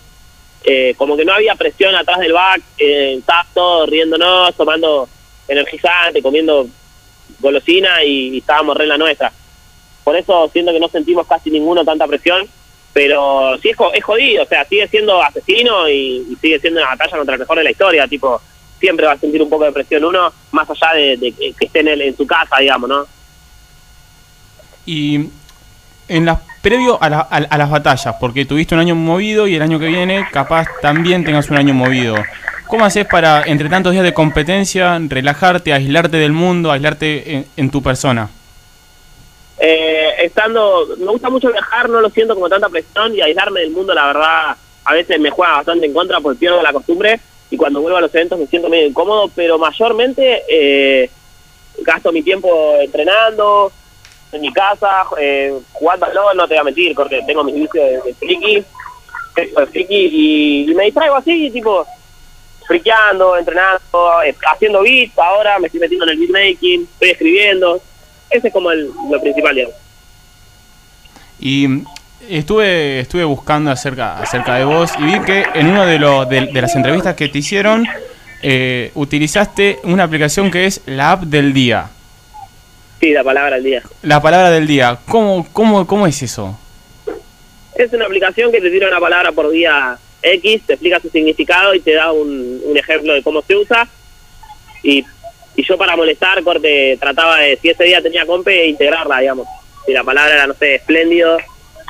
eh, 0.64 0.94
como 0.96 1.16
que 1.16 1.24
no 1.24 1.34
había 1.34 1.54
presión 1.54 1.94
atrás 1.94 2.18
del 2.18 2.32
back, 2.32 2.62
eh, 2.78 3.20
riéndonos, 3.86 4.54
tomando 4.54 5.08
energizante, 5.46 6.22
comiendo 6.22 6.66
golosina 7.40 8.02
y, 8.02 8.38
estábamos 8.38 8.76
re 8.76 8.84
en 8.84 8.88
la 8.90 8.98
nuestra. 8.98 9.32
Por 10.02 10.16
eso 10.16 10.48
siento 10.52 10.72
que 10.72 10.80
no 10.80 10.88
sentimos 10.88 11.26
casi 11.26 11.50
ninguno 11.50 11.84
tanta 11.84 12.06
presión, 12.06 12.48
pero 12.92 13.58
sí 13.60 13.70
es, 13.70 13.76
es 13.92 14.04
jodido, 14.04 14.42
o 14.42 14.46
sea, 14.46 14.64
sigue 14.64 14.88
siendo 14.88 15.22
asesino 15.22 15.88
y, 15.88 16.36
sigue 16.40 16.58
siendo 16.60 16.80
una 16.80 16.90
batalla 16.90 17.16
contra 17.16 17.34
el 17.34 17.40
mejor 17.40 17.58
de 17.58 17.64
la 17.64 17.70
historia, 17.70 18.08
tipo, 18.08 18.40
siempre 18.80 19.06
va 19.06 19.12
a 19.12 19.18
sentir 19.18 19.42
un 19.42 19.50
poco 19.50 19.64
de 19.64 19.72
presión 19.72 20.04
uno, 20.04 20.32
más 20.52 20.68
allá 20.70 20.94
de, 20.94 21.32
que 21.58 21.64
esté 21.66 21.80
en, 21.80 21.88
el- 21.88 22.02
en 22.02 22.16
su 22.16 22.26
casa, 22.26 22.56
digamos, 22.58 22.88
¿no? 22.88 23.06
Y 24.86 25.28
en 26.08 26.24
las 26.26 26.38
previo 26.64 26.98
a, 27.00 27.08
la- 27.08 27.20
a- 27.30 27.58
las 27.58 27.70
batallas, 27.70 28.16
porque 28.18 28.44
tuviste 28.46 28.74
un 28.74 28.80
año 28.80 28.96
movido 28.96 29.46
y 29.46 29.54
el 29.54 29.62
año 29.62 29.78
que 29.78 29.86
viene 29.86 30.26
capaz 30.32 30.66
también 30.82 31.22
tengas 31.24 31.48
un 31.50 31.58
año 31.58 31.74
movido. 31.74 32.16
¿Cómo 32.66 32.84
haces 32.84 33.06
para, 33.06 33.42
entre 33.46 33.68
tantos 33.68 33.92
días 33.92 34.02
de 34.02 34.14
competencia, 34.14 34.98
relajarte, 35.06 35.72
aislarte 35.72 36.16
del 36.16 36.32
mundo, 36.32 36.72
aislarte 36.72 37.34
en, 37.36 37.46
en 37.56 37.70
tu 37.70 37.82
persona? 37.82 38.28
Eh, 39.58 40.08
estando, 40.22 40.88
me 40.98 41.06
gusta 41.06 41.30
mucho 41.30 41.52
viajar, 41.52 41.88
no 41.88 42.00
lo 42.00 42.10
siento 42.10 42.34
como 42.34 42.48
tanta 42.48 42.68
presión 42.68 43.14
y 43.14 43.20
aislarme 43.20 43.60
del 43.60 43.70
mundo, 43.70 43.94
la 43.94 44.06
verdad, 44.06 44.56
a 44.84 44.92
veces 44.92 45.20
me 45.20 45.30
juega 45.30 45.56
bastante 45.56 45.86
en 45.86 45.92
contra 45.94 46.20
porque 46.20 46.40
pierdo 46.40 46.60
la 46.62 46.72
costumbre 46.72 47.20
y 47.50 47.56
cuando 47.56 47.80
vuelvo 47.80 47.98
a 47.98 48.00
los 48.00 48.14
eventos 48.14 48.38
me 48.38 48.46
siento 48.46 48.68
medio 48.68 48.88
incómodo, 48.88 49.30
pero 49.34 49.58
mayormente 49.58 50.42
eh, 50.48 51.08
gasto 51.82 52.10
mi 52.10 52.22
tiempo 52.22 52.74
entrenando, 52.80 53.70
en 54.34 54.42
mi 54.42 54.52
casa, 54.52 55.04
eh, 55.18 55.52
jugando 55.72 56.06
al 56.06 56.14
LOL, 56.14 56.36
no 56.36 56.48
te 56.48 56.54
voy 56.54 56.60
a 56.60 56.64
mentir, 56.64 56.94
porque 56.94 57.22
tengo 57.26 57.44
mis 57.44 57.54
vicios 57.54 57.72
de, 57.72 58.00
de 58.04 58.14
friki, 58.14 58.64
de 59.36 59.66
friki 59.66 60.66
y, 60.68 60.74
me 60.74 60.84
distraigo 60.84 61.16
así, 61.16 61.50
tipo, 61.50 61.86
friqueando, 62.66 63.36
entrenando, 63.36 64.22
eh, 64.24 64.34
haciendo 64.52 64.82
beats, 64.82 65.18
ahora 65.18 65.58
me 65.58 65.66
estoy 65.66 65.80
metiendo 65.80 66.06
en 66.06 66.12
el 66.12 66.18
beatmaking, 66.18 66.82
estoy 66.92 67.10
escribiendo, 67.10 67.80
ese 68.30 68.48
es 68.48 68.52
como 68.52 68.70
el, 68.70 68.90
lo 69.10 69.20
principal, 69.20 69.54
digamos. 69.54 69.76
Y 71.40 71.66
estuve 72.28 73.00
estuve 73.00 73.24
buscando 73.24 73.70
acerca 73.70 74.18
acerca 74.18 74.54
de 74.54 74.64
vos 74.64 74.92
y 74.98 75.04
vi 75.04 75.20
que 75.26 75.44
en 75.52 75.66
una 75.66 75.84
de, 75.84 75.98
los 75.98 76.26
de, 76.26 76.46
de 76.46 76.62
las 76.62 76.74
entrevistas 76.74 77.14
que 77.16 77.28
te 77.28 77.38
hicieron 77.38 77.86
eh, 78.46 78.90
utilizaste 78.94 79.78
una 79.84 80.04
aplicación 80.04 80.50
que 80.50 80.66
es 80.66 80.82
la 80.84 81.12
app 81.12 81.22
del 81.22 81.54
día. 81.54 81.88
Sí, 83.04 83.12
la 83.12 83.22
palabra 83.22 83.56
del 83.56 83.64
día. 83.64 83.82
La 84.00 84.22
palabra 84.22 84.50
del 84.50 84.66
día. 84.66 84.98
¿Cómo, 85.06 85.46
cómo, 85.52 85.86
cómo 85.86 86.06
es 86.06 86.22
eso? 86.22 86.58
Es 87.74 87.92
una 87.92 88.06
aplicación 88.06 88.50
que 88.50 88.62
te 88.62 88.70
tira 88.70 88.88
una 88.88 88.98
palabra 88.98 89.30
por 89.30 89.50
día 89.50 89.98
X, 90.22 90.62
te 90.66 90.72
explica 90.72 91.00
su 91.00 91.10
significado 91.10 91.74
y 91.74 91.80
te 91.80 91.92
da 91.92 92.12
un, 92.12 92.62
un 92.64 92.78
ejemplo 92.78 93.12
de 93.12 93.22
cómo 93.22 93.42
se 93.42 93.56
usa. 93.56 93.86
Y, 94.82 95.04
y 95.54 95.62
yo 95.64 95.76
para 95.76 95.96
molestar, 95.96 96.42
corte, 96.42 96.96
trataba 96.98 97.40
de, 97.40 97.58
si 97.60 97.68
ese 97.68 97.84
día 97.84 98.00
tenía 98.00 98.24
compe, 98.24 98.68
integrarla, 98.68 99.20
digamos. 99.20 99.48
Si 99.84 99.92
la 99.92 100.02
palabra 100.02 100.36
era, 100.36 100.46
no 100.46 100.54
sé, 100.54 100.76
espléndido, 100.76 101.36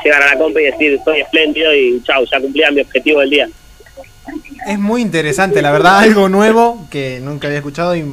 llegar 0.02 0.20
a 0.20 0.34
la 0.34 0.36
compe 0.36 0.62
y 0.62 0.64
decir, 0.64 0.98
soy 1.04 1.20
espléndido 1.20 1.72
y 1.72 2.02
chau, 2.02 2.24
ya 2.28 2.40
cumplía 2.40 2.72
mi 2.72 2.80
objetivo 2.80 3.20
del 3.20 3.30
día. 3.30 3.48
Es 4.66 4.80
muy 4.80 5.00
interesante, 5.00 5.62
la 5.62 5.70
verdad, 5.70 6.00
algo 6.00 6.28
nuevo 6.28 6.88
que 6.90 7.20
nunca 7.22 7.46
había 7.46 7.58
escuchado. 7.58 7.94
Y 7.94 8.04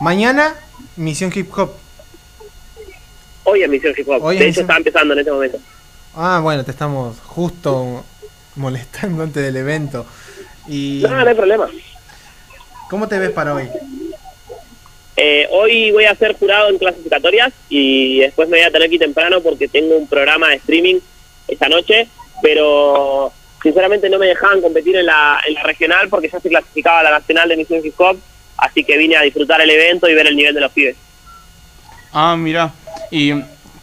mañana, 0.00 0.54
Misión 0.96 1.32
Hip 1.34 1.50
Hop. 1.56 1.85
Hoy 3.48 3.62
es 3.62 3.68
Misión 3.68 3.94
Hip 3.96 4.08
Hop. 4.08 4.22
Hoy 4.24 4.36
es 4.36 4.40
de 4.40 4.46
hecho, 4.48 4.60
Misión- 4.60 4.64
está 4.64 4.76
empezando 4.76 5.14
en 5.14 5.20
este 5.20 5.32
momento. 5.32 5.58
Ah, 6.14 6.40
bueno, 6.42 6.64
te 6.64 6.70
estamos 6.72 7.18
justo 7.20 8.04
molestando 8.56 9.22
antes 9.22 9.42
del 9.42 9.56
evento. 9.56 10.04
¿Y 10.68 11.00
No, 11.02 11.10
no 11.10 11.28
hay 11.28 11.34
problema. 11.34 11.68
cómo 12.90 13.06
te 13.08 13.18
ves 13.18 13.30
para 13.30 13.54
hoy? 13.54 13.68
Eh, 15.16 15.46
hoy 15.50 15.92
voy 15.92 16.04
a 16.04 16.14
ser 16.14 16.34
jurado 16.36 16.68
en 16.68 16.78
clasificatorias 16.78 17.52
y 17.70 18.18
después 18.20 18.48
me 18.48 18.58
voy 18.58 18.66
a 18.66 18.70
tener 18.70 18.88
que 18.88 18.96
ir 18.96 19.00
temprano 19.00 19.40
porque 19.40 19.66
tengo 19.68 19.96
un 19.96 20.06
programa 20.06 20.48
de 20.50 20.56
streaming 20.56 20.96
esta 21.48 21.68
noche, 21.68 22.06
pero 22.42 23.32
sinceramente 23.62 24.10
no 24.10 24.18
me 24.18 24.26
dejaban 24.26 24.60
competir 24.60 24.96
en 24.96 25.06
la, 25.06 25.40
en 25.46 25.54
la 25.54 25.62
regional 25.62 26.08
porque 26.10 26.28
ya 26.28 26.38
se 26.40 26.48
clasificaba 26.50 27.00
a 27.00 27.04
la 27.04 27.10
nacional 27.12 27.48
de 27.48 27.56
Misión 27.56 27.80
Hip 27.84 27.98
Hop, 27.98 28.18
así 28.58 28.84
que 28.84 28.98
vine 28.98 29.16
a 29.16 29.22
disfrutar 29.22 29.60
el 29.62 29.70
evento 29.70 30.06
y 30.08 30.14
ver 30.14 30.26
el 30.26 30.36
nivel 30.36 30.54
de 30.54 30.60
los 30.60 30.72
pibes. 30.72 30.96
Ah, 32.12 32.36
mira, 32.36 32.72
y 33.10 33.32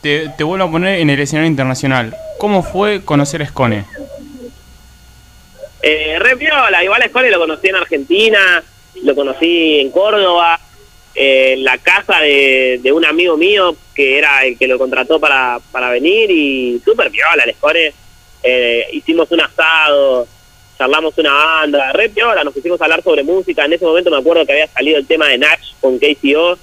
te, 0.01 0.43
vuelvo 0.43 0.65
a 0.65 0.71
poner 0.71 0.99
en 0.99 1.09
el 1.09 1.19
escenario 1.19 1.49
internacional. 1.49 2.15
¿Cómo 2.37 2.61
fue 2.61 3.03
conocer 3.05 3.45
Scone? 3.47 3.85
Eh, 5.81 6.17
re 6.19 6.37
piola, 6.37 6.83
igual 6.83 7.01
a 7.01 7.07
Scone 7.07 7.29
lo 7.29 7.39
conocí 7.39 7.67
en 7.67 7.75
Argentina, 7.75 8.63
lo 9.01 9.15
conocí 9.15 9.79
en 9.79 9.91
Córdoba, 9.91 10.59
eh, 11.15 11.53
en 11.53 11.63
la 11.63 11.77
casa 11.77 12.19
de, 12.19 12.91
un 12.93 13.05
amigo 13.05 13.37
mío 13.37 13.75
que 13.95 14.17
era 14.17 14.45
el 14.45 14.57
que 14.57 14.67
lo 14.67 14.77
contrató 14.77 15.19
para, 15.19 15.59
para 15.71 15.89
venir 15.89 16.31
y 16.31 16.81
súper 16.83 17.09
piola 17.11 17.43
el 17.43 17.53
Scone. 17.55 17.93
Eh, 18.43 18.87
hicimos 18.91 19.31
un 19.31 19.39
asado, 19.39 20.27
charlamos 20.77 21.17
una 21.17 21.31
banda, 21.31 21.93
re 21.93 22.09
piola, 22.09 22.43
nos 22.43 22.53
pusimos 22.53 22.79
a 22.81 22.85
hablar 22.85 23.01
sobre 23.03 23.23
música. 23.23 23.63
En 23.63 23.73
ese 23.73 23.85
momento 23.85 24.11
me 24.11 24.17
acuerdo 24.17 24.45
que 24.45 24.51
había 24.51 24.67
salido 24.67 24.97
el 24.97 25.07
tema 25.07 25.27
de 25.27 25.37
Natch 25.37 25.75
con 25.79 25.97
KCO 25.97 26.57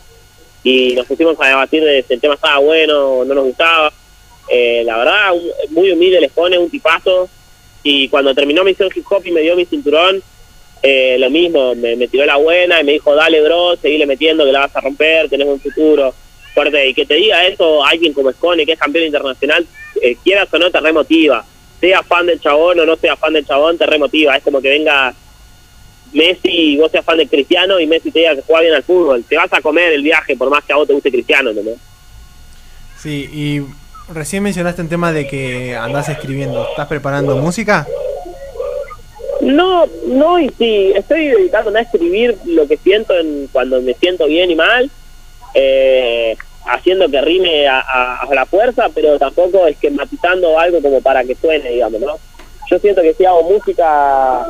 y 0.63 0.95
nos 0.95 1.07
pusimos 1.07 1.37
a 1.41 1.49
debatir 1.49 1.83
de 1.83 2.03
si 2.03 2.15
el 2.15 2.21
tema 2.21 2.35
estaba 2.35 2.59
bueno 2.59 3.11
o 3.11 3.25
no 3.25 3.35
nos 3.35 3.45
gustaba. 3.45 3.93
Eh, 4.49 4.83
la 4.85 4.99
verdad, 4.99 5.33
un, 5.33 5.75
muy 5.75 5.91
humilde 5.93 6.21
les 6.21 6.33
pone, 6.33 6.59
un 6.59 6.71
tipazo. 6.71 7.29
Y 7.83 8.09
cuando 8.09 8.35
terminó 8.35 8.63
Misión 8.65 8.91
Hip 8.95 9.05
Hop 9.11 9.23
y 9.25 9.31
me 9.31 9.41
dio 9.41 9.57
mi 9.57 9.65
cinturón, 9.65 10.23
eh, 10.83 11.17
lo 11.19 11.31
mismo, 11.31 11.75
me, 11.75 11.97
me, 11.97 12.09
tiró 12.09 12.27
la 12.27 12.37
buena 12.37 12.81
y 12.81 12.85
me 12.85 12.93
dijo, 12.93 13.15
dale 13.15 13.41
bro, 13.43 13.77
seguile 13.77 14.07
metiendo 14.07 14.45
que 14.45 14.53
la 14.53 14.61
vas 14.61 14.77
a 14.77 14.81
romper, 14.81 15.29
tenés 15.29 15.47
un 15.47 15.61
futuro 15.61 16.15
fuerte. 16.55 16.89
Y 16.89 16.95
que 16.95 17.07
te 17.07 17.15
diga 17.15 17.47
eso 17.47 17.85
alguien 17.85 18.13
como 18.13 18.33
Scone, 18.33 18.67
que 18.67 18.73
es 18.73 18.79
campeón 18.79 19.07
internacional, 19.07 19.67
eh, 20.03 20.17
quieras 20.23 20.49
o 20.53 20.59
no, 20.59 20.71
te 20.71 20.81
remotiva. 20.81 21.45
Sea 21.81 22.03
fan 22.03 22.27
del 22.27 22.41
chabón 22.41 22.81
o 22.81 22.87
no 22.87 22.97
sea 22.97 23.17
fan 23.17 23.33
del 23.33 23.47
chabón, 23.47 23.79
te 23.79 23.87
remotiva. 23.87 24.37
Es 24.37 24.43
como 24.43 24.61
que 24.61 24.69
venga 24.69 25.15
Messi 26.13 26.77
vos 26.77 26.91
seas 26.91 27.05
fan 27.05 27.19
de 27.19 27.29
Cristiano 27.29 27.79
y 27.79 27.87
Messi 27.87 28.11
te 28.11 28.21
diga 28.21 28.35
que 28.35 28.43
juega 28.43 28.63
bien 28.63 28.75
al 28.75 28.83
fútbol. 28.83 29.25
Te 29.29 29.37
vas 29.37 29.53
a 29.53 29.61
comer 29.61 29.93
el 29.93 30.03
viaje 30.03 30.37
por 30.37 30.51
más 30.51 30.65
que 30.65 30.73
a 30.73 30.77
vos 30.77 30.87
te 30.87 30.95
guste 30.95 31.11
Cristiano, 31.11 31.53
¿no? 31.53 31.73
Sí, 32.99 33.29
y 33.33 33.63
recién 34.13 34.43
mencionaste 34.43 34.83
un 34.83 34.89
tema 34.89 35.13
de 35.13 35.27
que 35.27 35.77
andás 35.77 36.09
escribiendo. 36.09 36.69
¿Estás 36.69 36.87
preparando 36.87 37.37
música? 37.37 37.87
No, 39.41 39.87
no, 40.07 40.39
y 40.39 40.51
sí, 40.59 40.93
estoy 40.95 41.29
dedicándome 41.29 41.79
a 41.79 41.83
escribir 41.83 42.37
lo 42.45 42.67
que 42.67 42.77
siento 42.77 43.19
en, 43.19 43.49
cuando 43.51 43.81
me 43.81 43.95
siento 43.95 44.27
bien 44.27 44.51
y 44.51 44.55
mal, 44.55 44.91
eh, 45.55 46.37
haciendo 46.67 47.09
que 47.09 47.21
rime 47.23 47.67
a, 47.67 47.81
a, 47.81 48.17
a, 48.23 48.35
la 48.35 48.45
fuerza, 48.45 48.89
pero 48.95 49.19
tampoco 49.19 49.67
esquematizando 49.67 50.59
algo 50.59 50.83
como 50.83 51.01
para 51.01 51.25
que 51.25 51.35
suene, 51.35 51.71
digamos, 51.71 52.01
¿no? 52.01 52.19
Yo 52.71 52.79
siento 52.79 53.01
que 53.01 53.15
si 53.15 53.25
hago 53.25 53.43
música, 53.43 54.47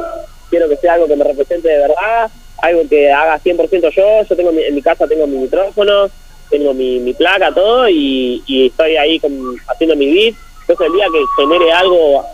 quiero 0.50 0.68
que 0.68 0.76
sea 0.76 0.94
algo 0.94 1.06
que 1.06 1.16
me 1.16 1.24
represente 1.24 1.68
de 1.68 1.78
verdad, 1.78 2.30
algo 2.58 2.82
que 2.88 3.10
haga 3.10 3.40
100% 3.40 3.90
yo, 3.90 4.22
yo 4.28 4.36
tengo 4.36 4.52
mi, 4.52 4.62
en 4.62 4.74
mi 4.74 4.82
casa 4.82 5.06
tengo 5.06 5.26
mi 5.26 5.38
micrófono, 5.38 6.10
tengo 6.50 6.74
mi, 6.74 6.98
mi 6.98 7.14
placa, 7.14 7.54
todo, 7.54 7.88
y, 7.88 8.42
y 8.46 8.66
estoy 8.66 8.96
ahí 8.96 9.20
haciendo 9.68 9.96
mi 9.96 10.12
beat, 10.12 10.34
entonces 10.62 10.86
el 10.86 10.92
día 10.92 11.06
que 11.12 11.42
genere 11.42 11.72
algo 11.72 12.24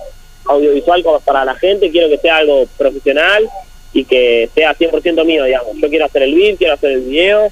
audiovisual 0.47 1.03
como 1.03 1.21
para 1.21 1.45
la 1.45 1.55
gente, 1.55 1.91
quiero 1.91 2.09
que 2.09 2.19
sea 2.19 2.39
algo 2.39 2.67
profesional 2.77 3.49
y 3.93 4.05
que 4.05 4.49
sea 4.55 4.75
100% 4.75 5.25
mío, 5.25 5.45
digamos. 5.45 5.77
Yo 5.77 5.89
quiero 5.89 6.05
hacer 6.05 6.23
el 6.23 6.35
beat, 6.35 6.59
quiero 6.59 6.75
hacer 6.75 6.93
el 6.93 7.01
video, 7.01 7.51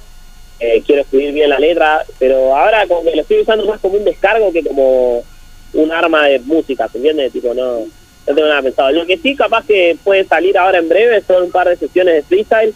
eh, 0.60 0.82
quiero 0.86 1.02
escribir 1.02 1.32
bien 1.32 1.50
la 1.50 1.58
letra, 1.58 2.04
pero 2.18 2.56
ahora 2.56 2.86
como 2.86 3.02
que 3.02 3.16
lo 3.16 3.22
estoy 3.22 3.40
usando 3.40 3.64
más 3.66 3.80
como 3.80 3.96
un 3.96 4.04
descargo 4.04 4.52
que 4.52 4.62
como 4.62 5.24
un 5.72 5.92
arma 5.92 6.26
de 6.26 6.38
música, 6.40 6.88
¿se 6.88 6.98
entiende? 6.98 7.30
Tipo, 7.30 7.54
no, 7.54 7.86
no 8.26 8.34
tengo 8.34 8.48
nada 8.48 8.62
pensado. 8.62 8.90
Lo 8.92 9.06
que 9.06 9.18
sí 9.18 9.34
capaz 9.34 9.64
que 9.66 9.96
puede 10.02 10.24
salir 10.24 10.56
ahora 10.56 10.78
en 10.78 10.88
breve 10.88 11.22
son 11.26 11.44
un 11.44 11.50
par 11.50 11.68
de 11.68 11.76
sesiones 11.76 12.14
de 12.14 12.22
freestyle, 12.22 12.74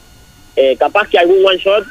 eh, 0.57 0.77
capaz 0.77 1.09
que 1.09 1.19
algún 1.19 1.45
one 1.45 1.59
shot, 1.59 1.85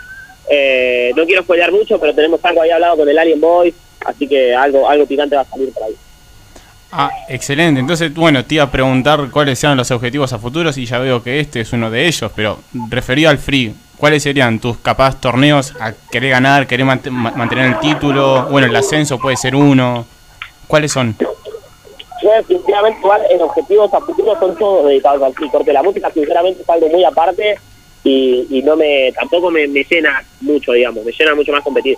eh, 0.49 1.11
no 1.15 1.25
quiero 1.25 1.43
spoilear 1.43 1.71
mucho, 1.71 1.99
pero 1.99 2.13
tenemos 2.13 2.43
algo 2.43 2.61
ahí 2.61 2.69
hablado 2.69 2.97
con 2.97 3.09
el 3.09 3.17
Alien 3.17 3.41
Boy, 3.41 3.73
así 4.05 4.27
que 4.27 4.53
algo, 4.53 4.89
algo 4.89 5.05
picante 5.05 5.35
va 5.35 5.41
a 5.41 5.45
salir 5.45 5.71
por 5.73 5.83
ahí. 5.83 5.95
Ah, 6.91 7.11
excelente. 7.27 7.79
Entonces, 7.79 8.13
bueno, 8.13 8.45
te 8.45 8.55
iba 8.55 8.63
a 8.63 8.71
preguntar 8.71 9.29
cuáles 9.29 9.61
eran 9.63 9.75
los 9.75 9.91
objetivos 9.91 10.31
a 10.31 10.39
futuros 10.39 10.77
y 10.77 10.85
ya 10.85 10.99
veo 10.99 11.21
que 11.21 11.39
este 11.39 11.61
es 11.61 11.73
uno 11.73 11.91
de 11.91 12.07
ellos, 12.07 12.31
pero 12.33 12.59
referido 12.89 13.29
al 13.29 13.37
free, 13.37 13.73
¿cuáles 13.97 14.23
serían 14.23 14.59
tus 14.59 14.77
capaz 14.77 15.19
torneos 15.19 15.73
a 15.81 15.93
querer 16.11 16.31
ganar, 16.31 16.65
querer 16.65 16.85
mant 16.85 17.05
mantener 17.07 17.65
el 17.67 17.79
título? 17.79 18.47
Bueno, 18.49 18.67
el 18.67 18.75
ascenso 18.75 19.19
puede 19.19 19.35
ser 19.35 19.55
uno. 19.55 20.05
¿Cuáles 20.67 20.91
son? 20.91 21.15
Yo 22.21 22.31
definitivamente 22.31 22.99
igual 22.99 23.21
en 23.29 23.41
objetivos 23.41 23.93
a 23.93 24.01
futuros 24.01 24.39
son 24.39 24.55
todos 24.57 24.87
dedicados 24.87 25.21
al 25.21 25.33
free, 25.33 25.49
porque 25.49 25.73
la 25.73 25.83
música 25.83 26.11
sinceramente 26.11 26.61
es 26.61 26.69
algo 26.69 26.89
muy 26.89 27.03
aparte 27.03 27.59
y, 28.03 28.47
y 28.49 28.61
no 28.63 28.75
me 28.75 29.11
tampoco 29.11 29.51
me, 29.51 29.67
me, 29.67 29.83
llena 29.83 30.23
mucho, 30.41 30.71
digamos, 30.71 31.05
me 31.05 31.11
llena 31.11 31.35
mucho 31.35 31.51
más 31.51 31.63
competir. 31.63 31.97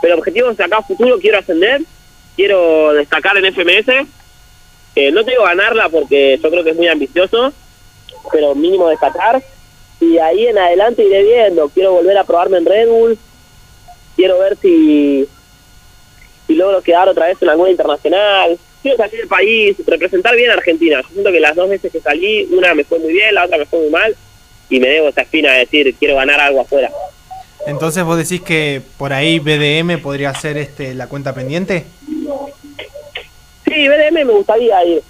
Pero 0.00 0.16
objetivos 0.16 0.56
de 0.56 0.64
acá 0.64 0.78
a 0.78 0.82
futuro 0.82 1.18
quiero 1.20 1.38
ascender, 1.38 1.82
quiero 2.34 2.92
destacar 2.94 3.36
en 3.36 3.54
FMS, 3.54 4.08
eh, 4.94 5.10
no 5.10 5.24
te 5.24 5.30
digo 5.30 5.44
ganarla 5.44 5.88
porque 5.88 6.38
yo 6.42 6.50
creo 6.50 6.64
que 6.64 6.70
es 6.70 6.76
muy 6.76 6.88
ambicioso, 6.88 7.52
pero 8.30 8.54
mínimo 8.54 8.88
destacar. 8.88 9.42
Y 10.00 10.18
ahí 10.18 10.46
en 10.46 10.58
adelante 10.58 11.04
iré 11.04 11.22
viendo. 11.22 11.68
Quiero 11.68 11.92
volver 11.92 12.18
a 12.18 12.24
probarme 12.24 12.58
en 12.58 12.66
Red 12.66 12.88
Bull. 12.88 13.18
Quiero 14.16 14.38
ver 14.38 14.56
si, 14.56 15.26
si 16.46 16.54
logro 16.54 16.82
quedar 16.82 17.08
otra 17.08 17.26
vez 17.26 17.40
en 17.40 17.48
alguna 17.48 17.70
internacional. 17.70 18.58
Quiero 18.82 18.96
salir 18.96 19.20
del 19.20 19.28
país, 19.28 19.76
representar 19.86 20.34
bien 20.34 20.50
a 20.50 20.54
Argentina. 20.54 21.00
Yo 21.02 21.08
siento 21.08 21.30
que 21.30 21.40
las 21.40 21.54
dos 21.54 21.68
veces 21.68 21.92
que 21.92 22.00
salí, 22.00 22.48
una 22.50 22.74
me 22.74 22.84
fue 22.84 22.98
muy 22.98 23.12
bien, 23.12 23.34
la 23.34 23.44
otra 23.44 23.58
me 23.58 23.66
fue 23.66 23.80
muy 23.80 23.90
mal. 23.90 24.16
Y 24.68 24.80
me 24.80 24.88
debo 24.88 25.08
esa 25.08 25.22
espina 25.22 25.52
de 25.52 25.60
decir, 25.60 25.94
quiero 25.98 26.16
ganar 26.16 26.40
algo 26.40 26.60
afuera. 26.60 26.90
Entonces 27.66 28.02
vos 28.02 28.18
decís 28.18 28.40
que 28.40 28.82
por 28.98 29.12
ahí 29.12 29.38
BDM 29.38 30.00
podría 30.00 30.34
ser 30.34 30.56
este 30.56 30.94
la 30.94 31.08
cuenta 31.08 31.34
pendiente? 31.34 31.84
Sí, 33.64 33.88
BDM 33.88 34.24
me 34.26 34.32
gustaría 34.32 34.84
ir. 34.84 35.02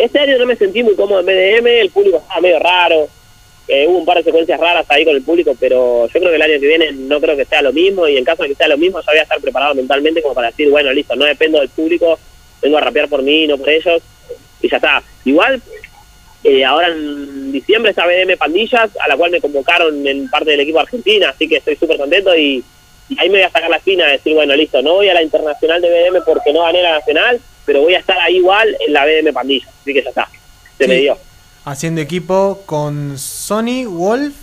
Este 0.00 0.18
año 0.18 0.38
no 0.38 0.46
me 0.46 0.56
sentí 0.56 0.82
muy 0.82 0.94
cómodo 0.94 1.20
en 1.20 1.26
BDM, 1.26 1.66
el 1.66 1.90
público 1.90 2.18
estaba 2.18 2.40
medio 2.40 2.58
raro. 2.58 3.08
Eh, 3.66 3.86
hubo 3.86 3.98
un 3.98 4.06
par 4.06 4.16
de 4.16 4.24
secuencias 4.24 4.58
raras 4.58 4.86
ahí 4.88 5.04
con 5.04 5.14
el 5.14 5.22
público, 5.22 5.54
pero 5.60 6.06
yo 6.06 6.20
creo 6.20 6.30
que 6.30 6.36
el 6.36 6.42
año 6.42 6.58
que 6.58 6.66
viene 6.66 6.90
no 6.92 7.20
creo 7.20 7.36
que 7.36 7.44
sea 7.44 7.60
lo 7.60 7.72
mismo 7.72 8.08
y 8.08 8.16
en 8.16 8.24
caso 8.24 8.42
de 8.42 8.48
que 8.48 8.54
sea 8.54 8.66
lo 8.66 8.78
mismo 8.78 8.98
yo 9.00 9.06
voy 9.06 9.18
a 9.18 9.22
estar 9.22 9.38
preparado 9.40 9.74
mentalmente 9.74 10.22
como 10.22 10.34
para 10.34 10.48
decir, 10.48 10.70
bueno, 10.70 10.90
listo, 10.90 11.14
no 11.16 11.26
dependo 11.26 11.60
del 11.60 11.68
público, 11.68 12.18
vengo 12.60 12.78
a 12.78 12.80
rapear 12.80 13.08
por 13.08 13.22
mí, 13.22 13.46
no 13.46 13.58
por 13.58 13.68
ellos, 13.68 14.02
y 14.60 14.68
ya 14.68 14.76
está. 14.76 15.02
Igual, 15.24 15.62
eh, 16.44 16.64
ahora 16.64 16.88
en 16.88 17.52
diciembre 17.52 17.90
está 17.90 18.06
BDM 18.06 18.36
Pandillas, 18.36 18.90
a 19.04 19.08
la 19.08 19.16
cual 19.16 19.30
me 19.30 19.40
convocaron 19.40 20.06
en 20.06 20.28
parte 20.28 20.50
del 20.50 20.60
equipo 20.60 20.80
argentina, 20.80 21.30
así 21.30 21.48
que 21.48 21.56
estoy 21.56 21.76
súper 21.76 21.98
contento 21.98 22.34
y, 22.36 22.64
y, 23.08 23.18
ahí 23.18 23.28
me 23.28 23.38
voy 23.38 23.42
a 23.42 23.50
sacar 23.50 23.70
la 23.70 23.78
espina 23.78 24.06
de 24.06 24.12
decir, 24.12 24.34
bueno, 24.34 24.54
listo, 24.54 24.80
no 24.82 24.94
voy 24.94 25.08
a 25.08 25.14
la 25.14 25.22
internacional 25.22 25.80
de 25.80 25.88
BDM 25.88 26.24
porque 26.24 26.52
no 26.52 26.62
gané 26.62 26.82
la 26.82 26.98
nacional, 26.98 27.40
pero 27.64 27.82
voy 27.82 27.94
a 27.94 27.98
estar 27.98 28.18
ahí 28.18 28.36
igual 28.36 28.76
en 28.86 28.92
la 28.92 29.04
BDM 29.04 29.32
Pandilla, 29.32 29.68
así 29.80 29.92
que 29.92 30.02
ya 30.02 30.10
está, 30.10 30.28
se 30.78 30.84
sí. 30.84 30.90
me 30.90 30.96
dio. 30.96 31.18
Haciendo 31.64 32.00
equipo 32.00 32.62
con 32.64 33.18
Sony, 33.18 33.84
Wolf 33.86 34.34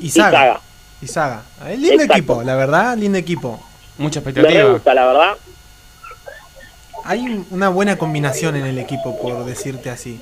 y 0.00 0.10
Saga. 0.10 0.60
Y 1.00 1.06
Saga. 1.06 1.42
Y 1.60 1.60
Saga. 1.60 1.76
Lindo 1.76 1.94
Exacto. 1.94 2.14
equipo, 2.14 2.42
la 2.42 2.56
verdad, 2.56 2.96
lindo 2.96 3.18
equipo. 3.18 3.62
Mucha 3.98 4.20
expectativa. 4.20 4.64
Me 4.64 4.72
gusta, 4.72 4.94
la 4.94 5.06
verdad. 5.06 5.36
Hay 7.04 7.44
una 7.50 7.68
buena 7.68 7.96
combinación 7.96 8.56
en 8.56 8.66
el 8.66 8.78
equipo, 8.78 9.18
por 9.20 9.44
decirte 9.44 9.90
así. 9.90 10.20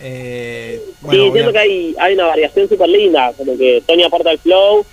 Eh, 0.00 0.82
bueno, 1.00 1.24
sí, 1.24 1.30
siento 1.32 1.50
a... 1.50 1.52
que 1.52 1.58
hay, 1.58 1.94
hay 1.98 2.14
una 2.14 2.26
variación 2.26 2.68
súper 2.68 2.88
linda, 2.88 3.32
como 3.36 3.56
que 3.56 3.82
Tony 3.86 4.04
aporta 4.04 4.30
el 4.30 4.38
flow, 4.38 4.84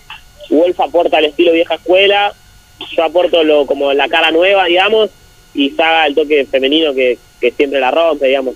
Wolf 0.50 0.80
aporta 0.80 1.20
el 1.20 1.26
estilo 1.26 1.52
vieja 1.52 1.76
escuela, 1.76 2.34
yo 2.96 3.04
aporto 3.04 3.44
lo 3.44 3.66
como 3.66 3.94
la 3.94 4.08
cara 4.08 4.32
nueva, 4.32 4.66
digamos, 4.66 5.10
y 5.54 5.72
Saga 5.72 6.08
el 6.08 6.16
toque 6.16 6.46
femenino 6.46 6.94
que, 6.94 7.18
que 7.40 7.52
siempre 7.52 7.80
la 7.80 7.92
rompe, 7.92 8.28
digamos. 8.28 8.56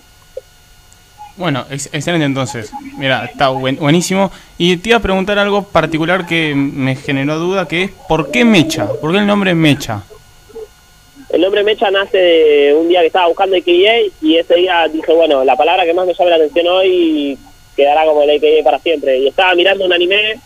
Bueno, 1.36 1.66
ex 1.70 1.88
excelente 1.94 2.26
entonces. 2.26 2.72
Mira, 2.98 3.26
está 3.26 3.50
buen 3.50 3.76
buenísimo. 3.76 4.32
Y 4.58 4.78
te 4.78 4.90
iba 4.90 4.98
a 4.98 5.02
preguntar 5.02 5.38
algo 5.38 5.64
particular 5.64 6.26
que 6.26 6.56
me 6.56 6.96
generó 6.96 7.38
duda, 7.38 7.68
que 7.68 7.84
es 7.84 7.92
¿por 8.10 8.32
qué 8.32 8.44
Mecha? 8.44 8.88
¿Por 9.00 9.12
qué 9.12 9.20
el 9.20 9.28
nombre 9.28 9.54
Mecha? 9.54 10.02
El 11.30 11.42
nombre 11.42 11.64
Mecha 11.64 11.92
nace 11.92 12.18
de 12.18 12.74
un 12.74 12.88
día 12.88 13.02
que 13.02 13.08
estaba 13.08 13.28
buscando 13.28 13.58
AKA 13.58 14.14
y 14.22 14.38
ese 14.38 14.56
día 14.56 14.88
dije, 14.88 15.12
bueno, 15.12 15.44
la 15.44 15.58
palabra 15.58 15.84
que 15.84 15.94
más 15.94 16.08
me 16.08 16.14
llama 16.14 16.30
la 16.30 16.36
atención 16.38 16.68
hoy 16.68 17.38
quedará 17.76 18.06
como 18.06 18.24
el 18.24 18.30
AKA 18.30 18.64
para 18.64 18.80
siempre. 18.80 19.20
Y 19.20 19.28
estaba 19.28 19.54
mirando 19.54 19.86
un 19.86 19.92
anime, 19.92 20.40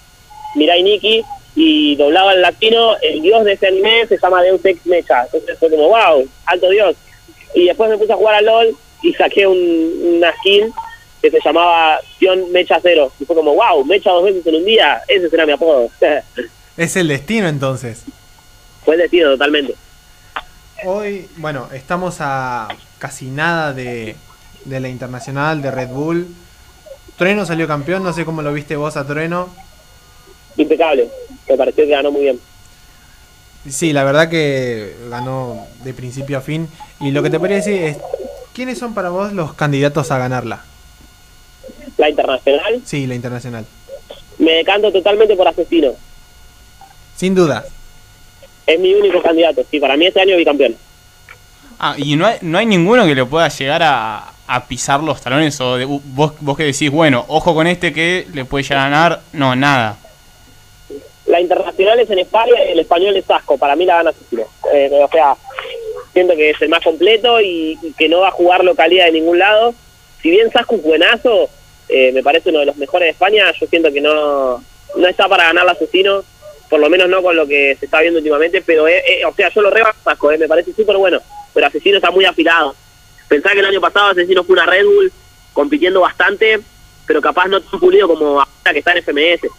Mirai 0.55 0.81
Nikki, 0.81 1.23
y 1.55 1.95
doblaba 1.97 2.33
el 2.33 2.41
latino, 2.41 2.95
el 3.01 3.21
dios 3.21 3.45
de 3.45 3.53
ese 3.53 3.67
anime 3.67 4.07
se 4.07 4.17
llama 4.17 4.41
Deus 4.41 4.65
Ex 4.65 4.85
Mecha. 4.87 5.25
Entonces 5.25 5.57
fue 5.59 5.69
como, 5.69 5.89
wow, 5.89 6.27
alto 6.45 6.69
dios. 6.69 6.95
Y 7.53 7.65
después 7.65 7.89
me 7.89 7.97
puse 7.97 8.13
a 8.13 8.17
jugar 8.17 8.35
a 8.35 8.41
LOL 8.41 8.75
y 9.03 9.13
saqué 9.13 9.45
un, 9.45 10.15
una 10.17 10.33
skin 10.37 10.71
que 11.21 11.29
se 11.29 11.39
llamaba 11.43 11.99
Sion 12.17 12.51
Mecha 12.51 12.79
Cero. 12.81 13.11
Y 13.19 13.25
fue 13.25 13.35
como, 13.35 13.53
wow, 13.53 13.85
Mecha 13.85 14.09
dos 14.11 14.23
veces 14.23 14.45
en 14.47 14.55
un 14.55 14.65
día, 14.65 15.01
ese 15.07 15.29
será 15.29 15.45
mi 15.45 15.51
apodo. 15.51 15.89
Es 16.77 16.95
el 16.95 17.09
destino 17.09 17.49
entonces. 17.49 18.05
Fue 18.85 18.95
el 18.95 19.01
destino 19.01 19.31
totalmente. 19.31 19.75
Hoy, 20.83 21.29
bueno, 21.37 21.69
estamos 21.73 22.17
a 22.19 22.67
casi 22.97 23.27
nada 23.27 23.71
de, 23.73 24.15
de 24.65 24.79
la 24.79 24.89
internacional, 24.89 25.61
de 25.61 25.69
Red 25.69 25.89
Bull. 25.89 26.27
Trueno 27.17 27.45
salió 27.45 27.67
campeón, 27.67 28.03
no 28.03 28.13
sé 28.13 28.25
cómo 28.25 28.41
lo 28.41 28.51
viste 28.51 28.75
vos 28.75 28.97
a 28.97 29.05
Trueno. 29.05 29.49
Impecable, 30.57 31.07
me 31.47 31.55
pareció 31.55 31.85
que 31.85 31.91
ganó 31.91 32.11
muy 32.11 32.21
bien. 32.21 32.39
Sí, 33.69 33.93
la 33.93 34.03
verdad 34.03 34.27
que 34.27 34.95
ganó 35.09 35.67
de 35.83 35.93
principio 35.93 36.39
a 36.39 36.41
fin. 36.41 36.67
Y 36.99 37.11
lo 37.11 37.21
que 37.21 37.29
te 37.29 37.37
podría 37.37 37.57
decir 37.57 37.75
es, 37.75 37.97
¿quiénes 38.53 38.79
son 38.79 38.95
para 38.95 39.09
vos 39.09 39.33
los 39.33 39.53
candidatos 39.53 40.09
a 40.09 40.17
ganarla? 40.17 40.63
La 41.97 42.09
internacional. 42.09 42.81
Sí, 42.83 43.05
la 43.05 43.13
internacional. 43.13 43.65
Me 44.39 44.53
decanto 44.53 44.91
totalmente 44.91 45.35
por 45.35 45.47
Asesino. 45.47 45.91
Sin 47.15 47.35
duda. 47.35 47.65
Es 48.65 48.79
mi 48.79 48.93
único 48.93 49.21
candidato. 49.21 49.63
Sí, 49.69 49.79
para 49.79 49.97
mí 49.97 50.05
este 50.07 50.21
año 50.21 50.37
bicampeón. 50.37 50.75
Ah, 51.79 51.95
y 51.97 52.15
no 52.15 52.27
hay, 52.27 52.37
no 52.41 52.57
hay 52.57 52.65
ninguno 52.65 53.05
que 53.05 53.15
le 53.15 53.25
pueda 53.25 53.47
llegar 53.49 53.81
a, 53.83 54.31
a 54.47 54.67
pisar 54.67 55.01
los 55.01 55.19
talones 55.21 55.59
o 55.61 55.77
de- 55.77 55.85
vos, 55.85 56.33
vos 56.39 56.55
que 56.55 56.63
decís, 56.65 56.91
bueno, 56.91 57.25
ojo 57.27 57.55
con 57.55 57.65
este 57.67 57.91
que 57.91 58.27
le 58.33 58.45
puede 58.45 58.63
llegar 58.63 58.79
a 58.79 58.89
ganar. 58.89 59.21
No, 59.33 59.55
nada. 59.55 59.97
La 61.25 61.39
internacional 61.39 61.99
es 61.99 62.09
en 62.09 62.19
España 62.19 62.53
y 62.67 62.71
el 62.73 62.79
español 62.79 63.15
es 63.15 63.29
Asco. 63.29 63.57
Para 63.57 63.75
mí 63.75 63.85
la 63.85 63.95
gana 63.97 64.09
Asesino. 64.11 64.43
Eh, 64.73 64.89
o 65.03 65.07
sea, 65.09 65.35
siento 66.13 66.35
que 66.35 66.49
es 66.51 66.61
el 66.61 66.69
más 66.69 66.83
completo 66.83 67.39
y, 67.41 67.77
y 67.81 67.93
que 67.93 68.09
no 68.09 68.19
va 68.19 68.27
a 68.27 68.31
jugar 68.31 68.63
localidad 68.63 69.05
de 69.05 69.13
ningún 69.13 69.39
lado. 69.39 69.73
Si 70.21 70.29
bien 70.29 70.51
Sasco 70.51 70.75
es 70.75 70.83
buenazo, 70.83 71.49
eh, 71.89 72.11
me 72.13 72.21
parece 72.21 72.49
uno 72.49 72.59
de 72.59 72.65
los 72.67 72.75
mejores 72.77 73.07
de 73.07 73.11
España, 73.11 73.45
yo 73.59 73.65
siento 73.67 73.91
que 73.91 74.01
no, 74.01 74.63
no 74.97 75.07
está 75.07 75.27
para 75.27 75.45
ganar 75.45 75.63
el 75.63 75.69
Asesino, 75.71 76.23
por 76.71 76.79
lo 76.79 76.89
menos 76.89 77.09
no 77.09 77.21
con 77.21 77.35
lo 77.35 77.45
que 77.45 77.75
se 77.77 77.85
está 77.85 77.99
viendo 77.99 78.19
últimamente, 78.19 78.61
pero 78.61 78.87
eh, 78.87 79.03
eh, 79.05 79.25
o 79.25 79.35
sea, 79.35 79.49
yo 79.49 79.61
lo 79.61 79.69
rebajo 79.69 80.31
eh, 80.31 80.37
me 80.37 80.47
parece 80.47 80.71
súper 80.71 80.95
bueno, 80.95 81.19
pero 81.53 81.67
Asesino 81.67 81.97
está 81.97 82.11
muy 82.11 82.23
afilado. 82.23 82.73
Pensá 83.27 83.51
que 83.51 83.59
el 83.59 83.65
año 83.65 83.81
pasado 83.81 84.11
Asesino 84.11 84.45
fue 84.45 84.53
una 84.53 84.65
Red 84.65 84.85
Bull 84.85 85.11
compitiendo 85.51 85.99
bastante, 85.99 86.61
pero 87.05 87.21
capaz 87.21 87.49
no 87.49 87.59
tan 87.59 87.77
pulido 87.77 88.07
como 88.07 88.39
ahora 88.39 88.71
que 88.71 88.79
está 88.79 88.93
en 88.93 89.03
FMS. 89.03 89.51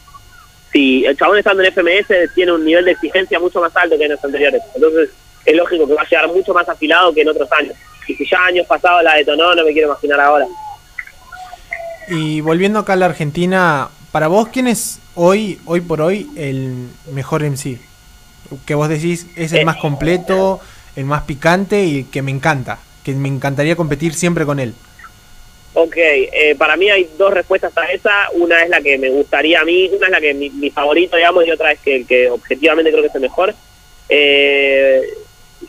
Si 0.73 1.05
el 1.05 1.15
chabón 1.19 1.37
estando 1.37 1.63
en 1.63 1.71
FMS 1.71 2.33
tiene 2.35 2.53
un 2.53 2.65
nivel 2.65 2.87
de 2.87 2.93
exigencia 2.93 3.39
mucho 3.39 3.61
más 3.61 3.77
alto 3.77 3.99
que 3.99 4.05
en 4.05 4.13
los 4.13 4.25
anteriores, 4.25 4.63
entonces 4.75 5.11
es 5.45 5.55
lógico 5.55 5.87
que 5.87 5.93
va 5.93 6.01
a 6.01 6.09
llegar 6.09 6.29
mucho 6.29 6.55
más 6.55 6.67
afilado 6.67 7.13
que 7.13 7.21
en 7.21 7.29
otros 7.29 7.53
años. 7.53 7.75
Y 8.09 8.15
si 8.15 8.27
ya 8.27 8.43
años 8.47 8.67
pasados 8.67 9.05
la 9.05 9.17
detonó, 9.17 9.55
no 9.55 9.65
me 9.67 9.73
quiero 9.75 9.89
imaginar 9.89 10.19
ahora. 10.19 10.47
Y 12.09 12.41
volviendo 12.41 12.79
acá 12.79 12.95
a 12.95 12.97
la 12.97 13.05
Argentina, 13.05 13.91
para 14.13 14.29
vos, 14.29 14.49
¿quién 14.49 14.69
es 14.69 15.01
hoy, 15.15 15.59
hoy 15.65 15.81
por 15.81 16.01
hoy, 16.01 16.31
el 16.37 16.89
mejor 17.13 17.43
MC? 17.43 17.79
Que 18.67 18.75
vos 18.75 18.89
decís 18.89 19.27
es 19.37 19.53
el 19.53 19.61
Eh. 19.61 19.65
más 19.65 19.77
completo, 19.79 20.61
el 20.97 21.05
más 21.07 21.23
picante 21.23 21.83
y 21.85 22.05
que 22.05 22.23
me 22.23 22.31
encanta. 22.31 22.79
Que 23.03 23.13
me 23.15 23.29
encantaría 23.29 23.75
competir 23.75 24.15
siempre 24.15 24.45
con 24.45 24.61
él. 24.61 24.75
Ok, 25.75 25.95
eh, 25.97 26.55
para 26.59 26.77
mí 26.77 26.91
hay 26.91 27.09
dos 27.17 27.33
respuestas 27.33 27.77
a 27.79 27.87
esa. 27.87 28.29
Una 28.35 28.63
es 28.63 28.69
la 28.69 28.83
que 28.83 28.99
me 28.99 29.09
gustaría 29.09 29.61
a 29.61 29.65
mí, 29.65 29.89
una 29.97 30.07
es 30.07 30.13
la 30.13 30.21
que 30.21 30.35
mi, 30.35 30.51
mi 30.51 30.71
favorito, 30.71 31.17
digamos, 31.17 31.47
y 31.47 31.51
otra 31.51 31.73
es 31.73 31.81
que 31.81 32.05
que 32.05 32.29
objetivamente 32.29 32.91
creo 32.91 33.03
que 33.03 33.09
es 33.09 33.15
el 33.15 33.23
mejor. 33.23 33.55
Eh, 34.11 35.01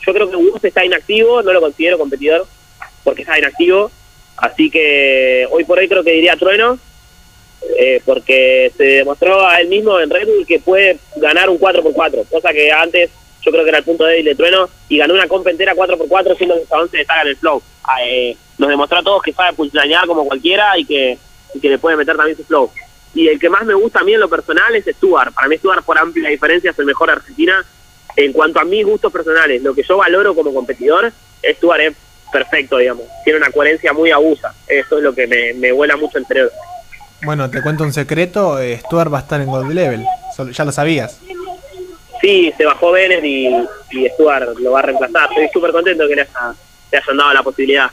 yo 0.06 0.12
creo 0.12 0.28
que 0.30 0.36
Gus 0.36 0.62
está 0.62 0.84
inactivo, 0.84 1.42
no 1.42 1.52
lo 1.52 1.60
considero 1.62 1.96
competidor 1.98 2.46
porque 3.02 3.22
está 3.22 3.38
inactivo. 3.38 3.90
Así 4.36 4.68
que 4.68 5.46
hoy 5.50 5.64
por 5.64 5.78
hoy 5.78 5.88
creo 5.88 6.04
que 6.04 6.12
diría 6.12 6.36
Trueno, 6.36 6.78
eh, 7.78 8.00
porque 8.04 8.72
se 8.76 8.84
demostró 8.84 9.46
a 9.46 9.60
él 9.60 9.68
mismo 9.68 9.98
en 10.00 10.10
Red 10.10 10.26
Bull 10.26 10.46
que 10.46 10.60
puede 10.60 10.98
ganar 11.16 11.48
un 11.50 11.58
4x4, 11.58 12.28
cosa 12.28 12.52
que 12.52 12.70
antes 12.70 13.10
yo 13.44 13.50
creo 13.52 13.62
que 13.62 13.68
era 13.68 13.78
el 13.78 13.84
punto 13.84 14.04
débil 14.04 14.24
de 14.24 14.34
Trueno, 14.34 14.68
y 14.88 14.98
ganó 14.98 15.14
una 15.14 15.28
compa 15.28 15.50
entera 15.50 15.74
4x4 15.74 16.36
siendo 16.36 16.54
que 16.54 16.62
el 16.62 16.68
chabón 16.68 16.90
se 16.90 17.00
en 17.00 17.28
el 17.28 17.36
flow. 17.36 17.62
Ah, 17.84 18.02
eh, 18.02 18.36
nos 18.56 18.70
demostró 18.70 18.98
a 18.98 19.02
todos 19.02 19.22
que 19.22 19.32
sabe 19.32 19.54
pulsanear 19.54 20.06
como 20.06 20.24
cualquiera 20.24 20.78
y 20.78 20.84
que, 20.84 21.18
que 21.60 21.68
le 21.68 21.78
puede 21.78 21.96
meter 21.96 22.16
también 22.16 22.36
su 22.36 22.44
flow. 22.44 22.70
Y 23.14 23.28
el 23.28 23.38
que 23.38 23.50
más 23.50 23.64
me 23.64 23.74
gusta 23.74 24.00
a 24.00 24.04
mí 24.04 24.14
en 24.14 24.20
lo 24.20 24.28
personal 24.28 24.74
es 24.74 24.86
Stuart. 24.86 25.34
Para 25.34 25.48
mí 25.48 25.56
Stuart 25.56 25.84
por 25.84 25.98
amplia 25.98 26.30
diferencia 26.30 26.70
es 26.70 26.78
el 26.78 26.86
mejor 26.86 27.10
Argentina. 27.10 27.64
En 28.16 28.32
cuanto 28.32 28.60
a 28.60 28.64
mis 28.64 28.84
gustos 28.84 29.12
personales, 29.12 29.62
lo 29.62 29.74
que 29.74 29.82
yo 29.82 29.98
valoro 29.98 30.34
como 30.34 30.54
competidor, 30.54 31.12
Stuart 31.44 31.80
es 31.80 31.94
perfecto, 32.32 32.78
digamos. 32.78 33.04
Tiene 33.24 33.38
una 33.38 33.50
coherencia 33.50 33.92
muy 33.92 34.10
abusa. 34.10 34.54
Eso 34.66 34.98
es 34.98 35.04
lo 35.04 35.14
que 35.14 35.26
me, 35.26 35.52
me 35.54 35.70
vuela 35.72 35.96
mucho 35.96 36.18
el 36.18 36.26
cerebro. 36.26 36.52
Bueno, 37.24 37.48
te 37.50 37.62
cuento 37.62 37.84
un 37.84 37.92
secreto, 37.92 38.58
eh, 38.60 38.78
Stuart 38.78 39.12
va 39.12 39.18
a 39.18 39.22
estar 39.22 39.40
en 39.40 39.46
Gold 39.46 39.72
Level. 39.72 40.04
Solo- 40.36 40.50
ya 40.52 40.64
lo 40.64 40.72
sabías. 40.72 41.18
Sí, 42.20 42.52
se 42.56 42.64
bajó 42.64 42.92
Bennett 42.92 43.24
y, 43.24 43.48
y 43.90 44.08
Stuart 44.10 44.58
lo 44.58 44.72
va 44.72 44.80
a 44.80 44.82
reemplazar. 44.82 45.28
Estoy 45.30 45.48
súper 45.52 45.72
contento 45.72 46.06
que 46.08 46.16
le, 46.16 46.22
haya- 46.22 46.54
le 46.92 46.98
hayan 46.98 47.16
dado 47.16 47.32
la 47.34 47.42
posibilidad. 47.42 47.90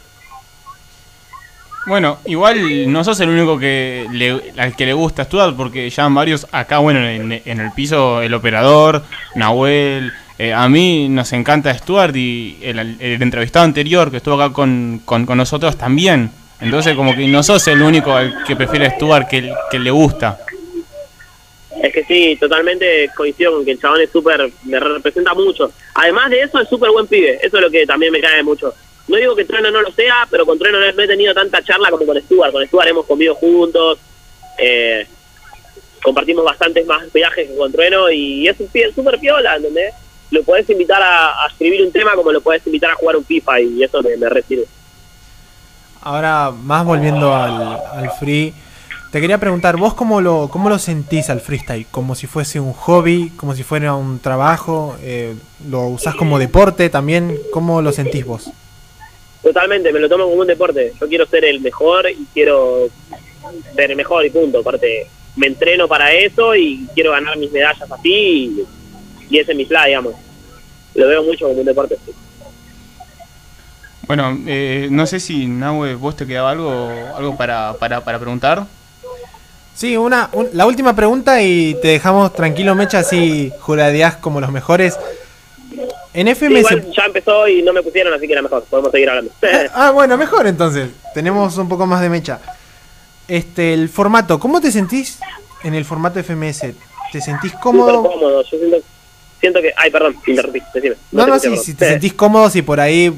Bueno, 1.88 2.20
igual 2.26 2.91
no 2.91 3.04
sos 3.04 3.20
el 3.22 3.30
único 3.30 3.58
que 3.58 4.06
le, 4.12 4.54
al 4.58 4.76
que 4.76 4.86
le 4.86 4.94
gusta 4.94 5.24
Stuart, 5.24 5.56
porque 5.58 5.89
ya 5.89 6.04
van 6.04 6.13
varios 6.13 6.46
acá, 6.52 6.78
bueno, 6.78 7.00
en, 7.08 7.41
en 7.44 7.60
el 7.60 7.72
piso, 7.72 8.22
el 8.22 8.34
operador, 8.36 9.04
Nahuel. 9.36 10.13
eh, 10.38 10.54
a 10.54 10.70
mí 10.70 11.10
nos 11.10 11.34
encanta 11.34 11.74
Stuart 11.74 12.15
y 12.15 12.60
el, 12.62 12.78
el 13.00 13.22
entrevistado 13.22 13.65
anterior 13.65 14.12
que 14.12 14.17
estuvo 14.17 14.39
acá 14.39 14.54
con, 14.54 15.02
con, 15.06 15.26
con 15.26 15.38
nosotros 15.38 15.76
también. 15.76 16.30
Entonces, 16.62 16.95
como 16.95 17.15
que 17.15 17.28
no 17.28 17.41
sos 17.41 17.67
el 17.67 17.82
único 17.82 18.15
que 18.45 18.56
prefiere 18.56 18.91
Stuart 18.91 19.28
que, 19.28 19.80
le 19.80 19.91
gusta. 19.91 20.39
Es 21.82 21.91
que 21.91 22.04
sí, 22.04 22.38
totalmente 22.39 23.10
coincido 23.17 23.54
con 23.54 23.65
que 23.65 23.71
el 23.71 23.80
chabón 23.80 24.02
es 24.02 24.12
súper, 24.12 24.52
me 24.65 24.80
representa 24.80 25.34
mucho. 25.34 25.71
Además 25.95 26.30
de 26.30 26.41
eso, 26.41 26.60
es 26.60 26.69
súper 26.69 26.91
buen 26.91 27.08
pibe. 27.08 27.39
Eso 27.41 27.58
es 27.58 27.63
lo 27.63 27.71
que 27.71 27.86
también 27.88 28.13
me 28.13 28.21
cae 28.21 28.43
mucho. 28.43 28.76
No 29.08 29.17
digo 29.17 29.36
que 29.36 29.45
Trueno 29.45 29.71
no 29.71 29.82
lo 29.82 29.91
sea, 29.91 30.28
pero 30.30 30.45
con 30.45 30.60
Trueno 30.60 30.80
no 30.80 31.02
he 31.02 31.08
tenido 31.08 31.34
tanta 31.34 31.63
charla 31.63 31.89
como 31.89 32.06
con 32.06 32.21
Stuart. 32.21 32.52
Con 32.52 32.65
Stuart 32.67 32.88
hemos 32.88 33.08
comido 33.08 33.34
juntos, 33.34 33.97
eh, 34.60 35.08
compartimos 36.04 36.45
bastantes 36.45 36.86
más 36.86 37.12
viajes 37.12 37.50
que 37.50 37.56
con 37.56 37.71
Trueno 37.71 38.12
y 38.12 38.47
es 38.47 38.60
un 38.60 38.67
pibe 38.67 38.93
súper 38.93 39.19
piola, 39.19 39.56
¿entendés? 39.56 39.95
Lo 40.30 40.43
podés 40.43 40.69
invitar 40.69 41.02
a, 41.02 41.43
a 41.43 41.47
escribir 41.47 41.82
un 41.82 41.91
tema 41.91 42.13
como 42.13 42.32
lo 42.32 42.41
podés 42.41 42.65
invitar 42.67 42.91
a 42.91 42.95
jugar 42.95 43.17
un 43.17 43.26
FIFA 43.26 43.62
y 43.62 43.84
eso 43.84 44.02
me, 44.04 44.15
me 44.15 44.30
recibe. 44.30 44.65
Ahora, 46.02 46.52
más 46.52 46.84
volviendo 46.84 47.36
al, 47.36 48.10
free, 48.20 48.54
te 49.12 49.22
quería 49.22 49.38
preguntar, 49.38 49.78
¿vos 49.78 49.94
cómo 49.94 50.20
lo, 50.20 50.50
cómo 50.52 50.68
lo 50.68 50.80
sentís 50.80 51.30
al 51.30 51.42
freestyle? 51.42 51.86
¿Como 51.92 52.16
si 52.16 52.26
fuese 52.26 52.60
un 52.60 52.74
hobby? 52.74 53.32
¿Como 53.38 53.54
si 53.54 53.62
fuera 53.62 53.94
un 53.94 54.20
trabajo? 54.20 54.96
Eh, 55.04 55.36
¿Lo 55.70 55.88
usás 55.88 56.16
como 56.16 56.40
deporte 56.40 56.90
también? 56.90 57.38
¿Cómo 57.52 57.84
lo 57.84 57.92
sentís 57.92 58.26
vos? 58.26 58.50
Totalmente, 59.44 59.94
me 59.94 60.00
lo 60.00 60.10
tomo 60.10 60.24
como 60.24 60.42
un 60.42 60.48
deporte. 60.48 60.94
Yo 61.00 61.08
quiero 61.08 61.28
ser 61.28 61.46
el 61.46 61.62
mejor 61.62 62.10
y 62.10 62.26
quiero 62.34 62.88
ser 63.76 63.92
el 63.92 63.98
mejor 63.98 64.26
y 64.26 64.32
punto. 64.32 64.60
Aparte, 64.60 65.08
me 65.36 65.48
entreno 65.48 65.88
para 65.88 66.12
eso 66.14 66.56
y 66.56 66.88
quiero 66.96 67.12
ganar 67.12 67.38
mis 67.38 67.52
medallas 67.52 67.92
así 67.92 68.10
y, 68.10 68.66
y 69.30 69.38
ese 69.38 69.52
es 69.52 69.58
mi 69.58 69.66
fly, 69.66 69.90
digamos. 69.90 70.16
Lo 70.96 71.08
veo 71.08 71.24
mucho 71.24 71.48
como 71.48 71.60
un 71.60 71.66
deporte. 71.66 71.96
Sí. 74.13 74.21
Bueno, 74.21 74.38
eh, 74.47 74.88
no 74.91 75.06
sé 75.06 75.19
si 75.19 75.47
Nahue, 75.47 75.95
vos 75.95 76.15
te 76.15 76.26
quedaba 76.28 76.52
algo, 76.52 76.91
algo 77.15 77.36
para, 77.38 77.74
para, 77.80 78.02
para 78.04 78.19
preguntar. 78.19 78.65
Sí, 79.74 79.95
una, 79.97 80.30
un- 80.34 80.50
la 80.54 80.65
última 80.65 80.95
pregunta 80.95 81.41
y 81.41 81.76
te 81.82 81.88
dejamos 81.89 82.34
tranquilo, 82.34 82.76
Mecha, 82.76 83.00
así 83.00 83.52
juradeás 83.62 84.17
como 84.17 84.39
los 84.41 84.52
mejores. 84.52 84.97
En 86.13 86.28
Sí, 86.28 86.34
FMS... 86.36 86.60
igual 86.60 86.91
ya 86.95 87.06
empezó 87.06 87.47
y 87.47 87.62
no 87.62 87.71
me 87.71 87.82
pusieron, 87.82 88.13
así 88.13 88.28
que 88.28 88.34
era 88.34 88.41
mejor. 88.41 88.65
Podemos 88.69 88.91
seguir 88.91 89.10
hablando. 89.10 89.32
Ah, 89.74 89.91
bueno, 89.91 90.17
mejor 90.17 90.45
entonces. 90.45 90.89
Tenemos 91.13 91.58
un 91.58 91.69
poco 91.69 91.86
más 91.86 92.02
de 92.02 92.10
mecha. 92.10 92.39
Este, 93.30 93.74
el 93.74 93.88
formato, 93.88 94.38
¿cómo 94.39 94.60
te 94.60 94.71
sentís 94.74 95.19
en 95.63 95.74
el 95.74 95.86
formato 95.86 96.19
FMS? 96.21 96.65
¿Te 97.13 97.21
sentís 97.21 97.52
Súper 97.52 97.62
cómodo? 97.63 98.43
Yo 98.43 98.58
siento, 98.58 98.78
siento 99.39 99.62
que... 99.62 99.74
Ay, 99.78 99.89
perdón, 99.89 100.17
te 100.24 100.32
interrumpí. 100.32 100.62
Decime. 100.74 100.95
No, 101.13 101.26
no, 101.28 101.36
escuché, 101.36 101.41
si, 101.41 101.50
perdón. 101.50 101.65
si 101.65 101.74
te 101.76 101.88
sentís 101.88 102.13
cómodo, 102.13 102.50
si 102.50 102.62
por 102.62 102.80
ahí 102.82 103.13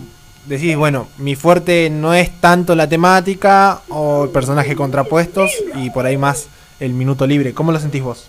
decís, 0.45 0.75
bueno, 0.75 1.07
mi 1.17 1.35
fuerte 1.35 1.89
no 1.89 2.13
es 2.13 2.29
tanto 2.41 2.75
la 2.75 2.89
temática 2.89 3.81
o 3.89 4.25
el 4.25 4.29
personaje 4.29 4.75
contrapuestos 4.75 5.51
y 5.75 5.89
por 5.89 6.05
ahí 6.05 6.17
más 6.17 6.47
el 6.79 6.93
minuto 6.93 7.25
libre. 7.25 7.53
¿Cómo 7.53 7.71
lo 7.71 7.79
sentís 7.79 8.01
vos? 8.01 8.27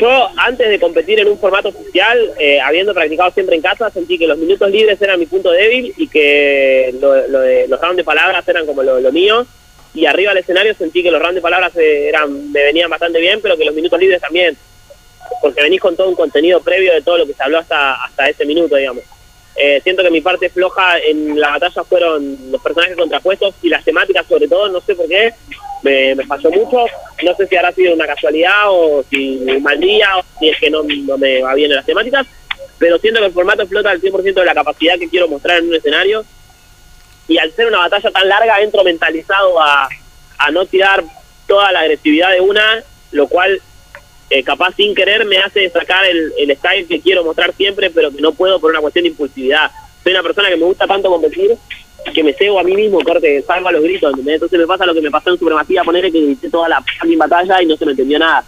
Yo, 0.00 0.28
antes 0.36 0.68
de 0.68 0.80
competir 0.80 1.20
en 1.20 1.28
un 1.28 1.38
formato 1.38 1.68
oficial, 1.68 2.18
eh, 2.38 2.58
habiendo 2.60 2.94
practicado 2.94 3.30
siempre 3.32 3.56
en 3.56 3.62
casa, 3.62 3.90
sentí 3.90 4.18
que 4.18 4.26
los 4.26 4.38
minutos 4.38 4.70
libres 4.70 5.00
eran 5.02 5.20
mi 5.20 5.26
punto 5.26 5.50
débil 5.50 5.92
y 5.96 6.08
que 6.08 6.94
lo, 7.00 7.26
lo 7.28 7.40
de 7.40 7.68
los 7.68 7.78
rounds 7.80 7.98
de 7.98 8.04
palabras 8.04 8.48
eran 8.48 8.64
como 8.64 8.82
lo, 8.82 8.98
lo 8.98 9.12
mío. 9.12 9.46
Y 9.92 10.06
arriba 10.06 10.30
del 10.30 10.42
escenario 10.42 10.74
sentí 10.74 11.02
que 11.02 11.10
los 11.10 11.20
rounds 11.20 11.34
de 11.34 11.42
palabras 11.42 11.76
eh, 11.76 12.08
eran 12.08 12.50
me 12.50 12.62
venían 12.62 12.88
bastante 12.88 13.20
bien, 13.20 13.40
pero 13.42 13.58
que 13.58 13.64
los 13.64 13.74
minutos 13.74 14.00
libres 14.00 14.20
también. 14.20 14.56
Porque 15.42 15.62
venís 15.62 15.80
con 15.80 15.96
todo 15.96 16.08
un 16.08 16.14
contenido 16.14 16.60
previo 16.60 16.94
de 16.94 17.02
todo 17.02 17.18
lo 17.18 17.26
que 17.26 17.34
se 17.34 17.42
habló 17.42 17.58
hasta, 17.58 18.02
hasta 18.02 18.28
ese 18.28 18.46
minuto, 18.46 18.76
digamos. 18.76 19.04
Eh, 19.56 19.80
siento 19.82 20.02
que 20.02 20.10
mi 20.10 20.20
parte 20.20 20.48
floja 20.48 20.98
en 20.98 21.38
la 21.38 21.50
batalla 21.50 21.84
fueron 21.84 22.50
los 22.50 22.62
personajes 22.62 22.96
contrapuestos 22.96 23.54
y 23.62 23.68
las 23.68 23.84
temáticas 23.84 24.26
sobre 24.26 24.48
todo, 24.48 24.68
no 24.68 24.80
sé 24.80 24.94
por 24.94 25.08
qué, 25.08 25.34
me, 25.82 26.14
me 26.14 26.26
falló 26.26 26.50
mucho. 26.50 26.86
No 27.22 27.34
sé 27.36 27.46
si 27.46 27.56
habrá 27.56 27.72
sido 27.72 27.94
una 27.94 28.06
casualidad 28.06 28.68
o 28.68 29.04
si 29.10 29.38
mal 29.60 29.78
día 29.78 30.16
o 30.16 30.24
si 30.38 30.48
es 30.48 30.58
que 30.58 30.70
no, 30.70 30.82
no 30.82 31.18
me 31.18 31.42
va 31.42 31.54
bien 31.54 31.70
en 31.70 31.76
las 31.76 31.86
temáticas, 31.86 32.26
pero 32.78 32.98
siento 32.98 33.20
que 33.20 33.26
el 33.26 33.32
formato 33.32 33.62
explota 33.62 33.90
al 33.90 34.00
100% 34.00 34.34
de 34.34 34.44
la 34.44 34.54
capacidad 34.54 34.98
que 34.98 35.08
quiero 35.08 35.28
mostrar 35.28 35.58
en 35.58 35.68
un 35.68 35.74
escenario 35.74 36.24
y 37.28 37.38
al 37.38 37.52
ser 37.52 37.66
una 37.66 37.78
batalla 37.78 38.10
tan 38.10 38.28
larga 38.28 38.60
entro 38.60 38.82
mentalizado 38.82 39.60
a, 39.60 39.88
a 40.38 40.50
no 40.50 40.64
tirar 40.66 41.04
toda 41.46 41.70
la 41.72 41.80
agresividad 41.80 42.32
de 42.32 42.40
una, 42.40 42.82
lo 43.12 43.28
cual 43.28 43.60
eh, 44.30 44.42
capaz 44.42 44.74
sin 44.76 44.94
querer 44.94 45.24
me 45.26 45.38
hace 45.38 45.68
sacar 45.70 46.06
el, 46.06 46.32
el 46.38 46.56
style 46.56 46.86
que 46.86 47.00
quiero 47.00 47.24
mostrar 47.24 47.52
siempre, 47.54 47.90
pero 47.90 48.10
que 48.10 48.22
no 48.22 48.32
puedo 48.32 48.60
por 48.60 48.70
una 48.70 48.80
cuestión 48.80 49.02
de 49.02 49.10
impulsividad. 49.10 49.70
Soy 50.02 50.12
una 50.12 50.22
persona 50.22 50.48
que 50.48 50.56
me 50.56 50.64
gusta 50.64 50.86
tanto 50.86 51.10
competir 51.10 51.58
que 52.14 52.24
me 52.24 52.32
cego 52.32 52.58
a 52.58 52.64
mí 52.64 52.74
mismo, 52.74 53.00
corte, 53.00 53.42
salgo 53.42 53.68
a 53.68 53.72
los 53.72 53.82
gritos, 53.82 54.10
¿entendés? 54.10 54.34
Entonces 54.34 54.58
me 54.58 54.66
pasa 54.66 54.86
lo 54.86 54.94
que 54.94 55.00
me 55.00 55.10
pasó 55.10 55.30
en 55.30 55.38
Supremacía, 55.38 55.84
ponerle 55.84 56.10
que 56.10 56.20
grité 56.20 56.50
toda 56.50 56.68
la 56.68 56.82
fucking 56.82 57.18
batalla 57.18 57.62
y 57.62 57.66
no 57.66 57.76
se 57.76 57.84
me 57.84 57.92
entendió 57.92 58.18
nada. 58.18 58.44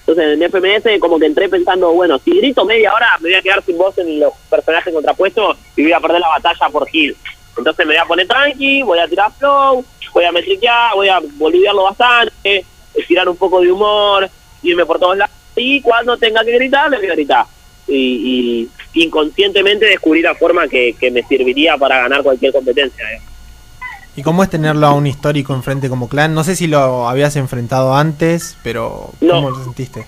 Entonces 0.00 0.38
en 0.38 0.50
FMS 0.50 1.00
como 1.00 1.18
que 1.18 1.26
entré 1.26 1.48
pensando, 1.48 1.92
bueno, 1.92 2.18
si 2.18 2.30
grito 2.30 2.64
media 2.64 2.94
hora 2.94 3.08
me 3.20 3.30
voy 3.30 3.34
a 3.34 3.42
quedar 3.42 3.62
sin 3.64 3.76
voz 3.76 3.98
en 3.98 4.20
los 4.20 4.32
personajes 4.48 4.92
contrapuestos 4.92 5.56
y 5.74 5.82
voy 5.82 5.92
a 5.92 6.00
perder 6.00 6.20
la 6.20 6.28
batalla 6.28 6.68
por 6.70 6.86
Gil. 6.88 7.16
Entonces 7.56 7.86
me 7.86 7.94
voy 7.94 8.02
a 8.02 8.04
poner 8.04 8.28
tranqui, 8.28 8.82
voy 8.82 8.98
a 8.98 9.08
tirar 9.08 9.32
flow, 9.36 9.84
voy 10.12 10.24
a 10.24 10.32
metriquear, 10.32 10.94
voy 10.94 11.08
a 11.08 11.20
boliviarlo 11.20 11.84
bastante, 11.84 12.64
tirar 13.08 13.28
un 13.28 13.36
poco 13.36 13.60
de 13.60 13.72
humor, 13.72 14.30
irme 14.70 14.84
por 14.86 14.98
todos 14.98 15.16
lados 15.16 15.34
y 15.56 15.80
cuando 15.80 16.16
tenga 16.16 16.44
que 16.44 16.52
gritar, 16.52 16.90
le 16.90 16.98
voy 16.98 17.06
a 17.06 17.12
gritar. 17.14 17.46
Y, 17.88 18.68
y 18.92 19.04
inconscientemente 19.04 19.86
descubrí 19.86 20.20
la 20.22 20.34
forma 20.34 20.66
que, 20.68 20.94
que, 20.98 21.10
me 21.10 21.22
serviría 21.22 21.76
para 21.78 22.00
ganar 22.00 22.22
cualquier 22.22 22.52
competencia. 22.52 23.04
¿eh? 23.12 23.20
¿Y 24.16 24.22
cómo 24.22 24.42
es 24.42 24.50
tenerlo 24.50 24.86
a 24.86 24.92
un 24.94 25.06
histórico 25.06 25.54
enfrente 25.54 25.88
como 25.88 26.08
clan? 26.08 26.34
No 26.34 26.42
sé 26.44 26.56
si 26.56 26.66
lo 26.66 27.08
habías 27.08 27.36
enfrentado 27.36 27.94
antes, 27.94 28.56
pero 28.62 29.12
¿cómo 29.20 29.50
No. 29.50 29.50
lo 29.50 29.64
sentiste? 29.64 30.06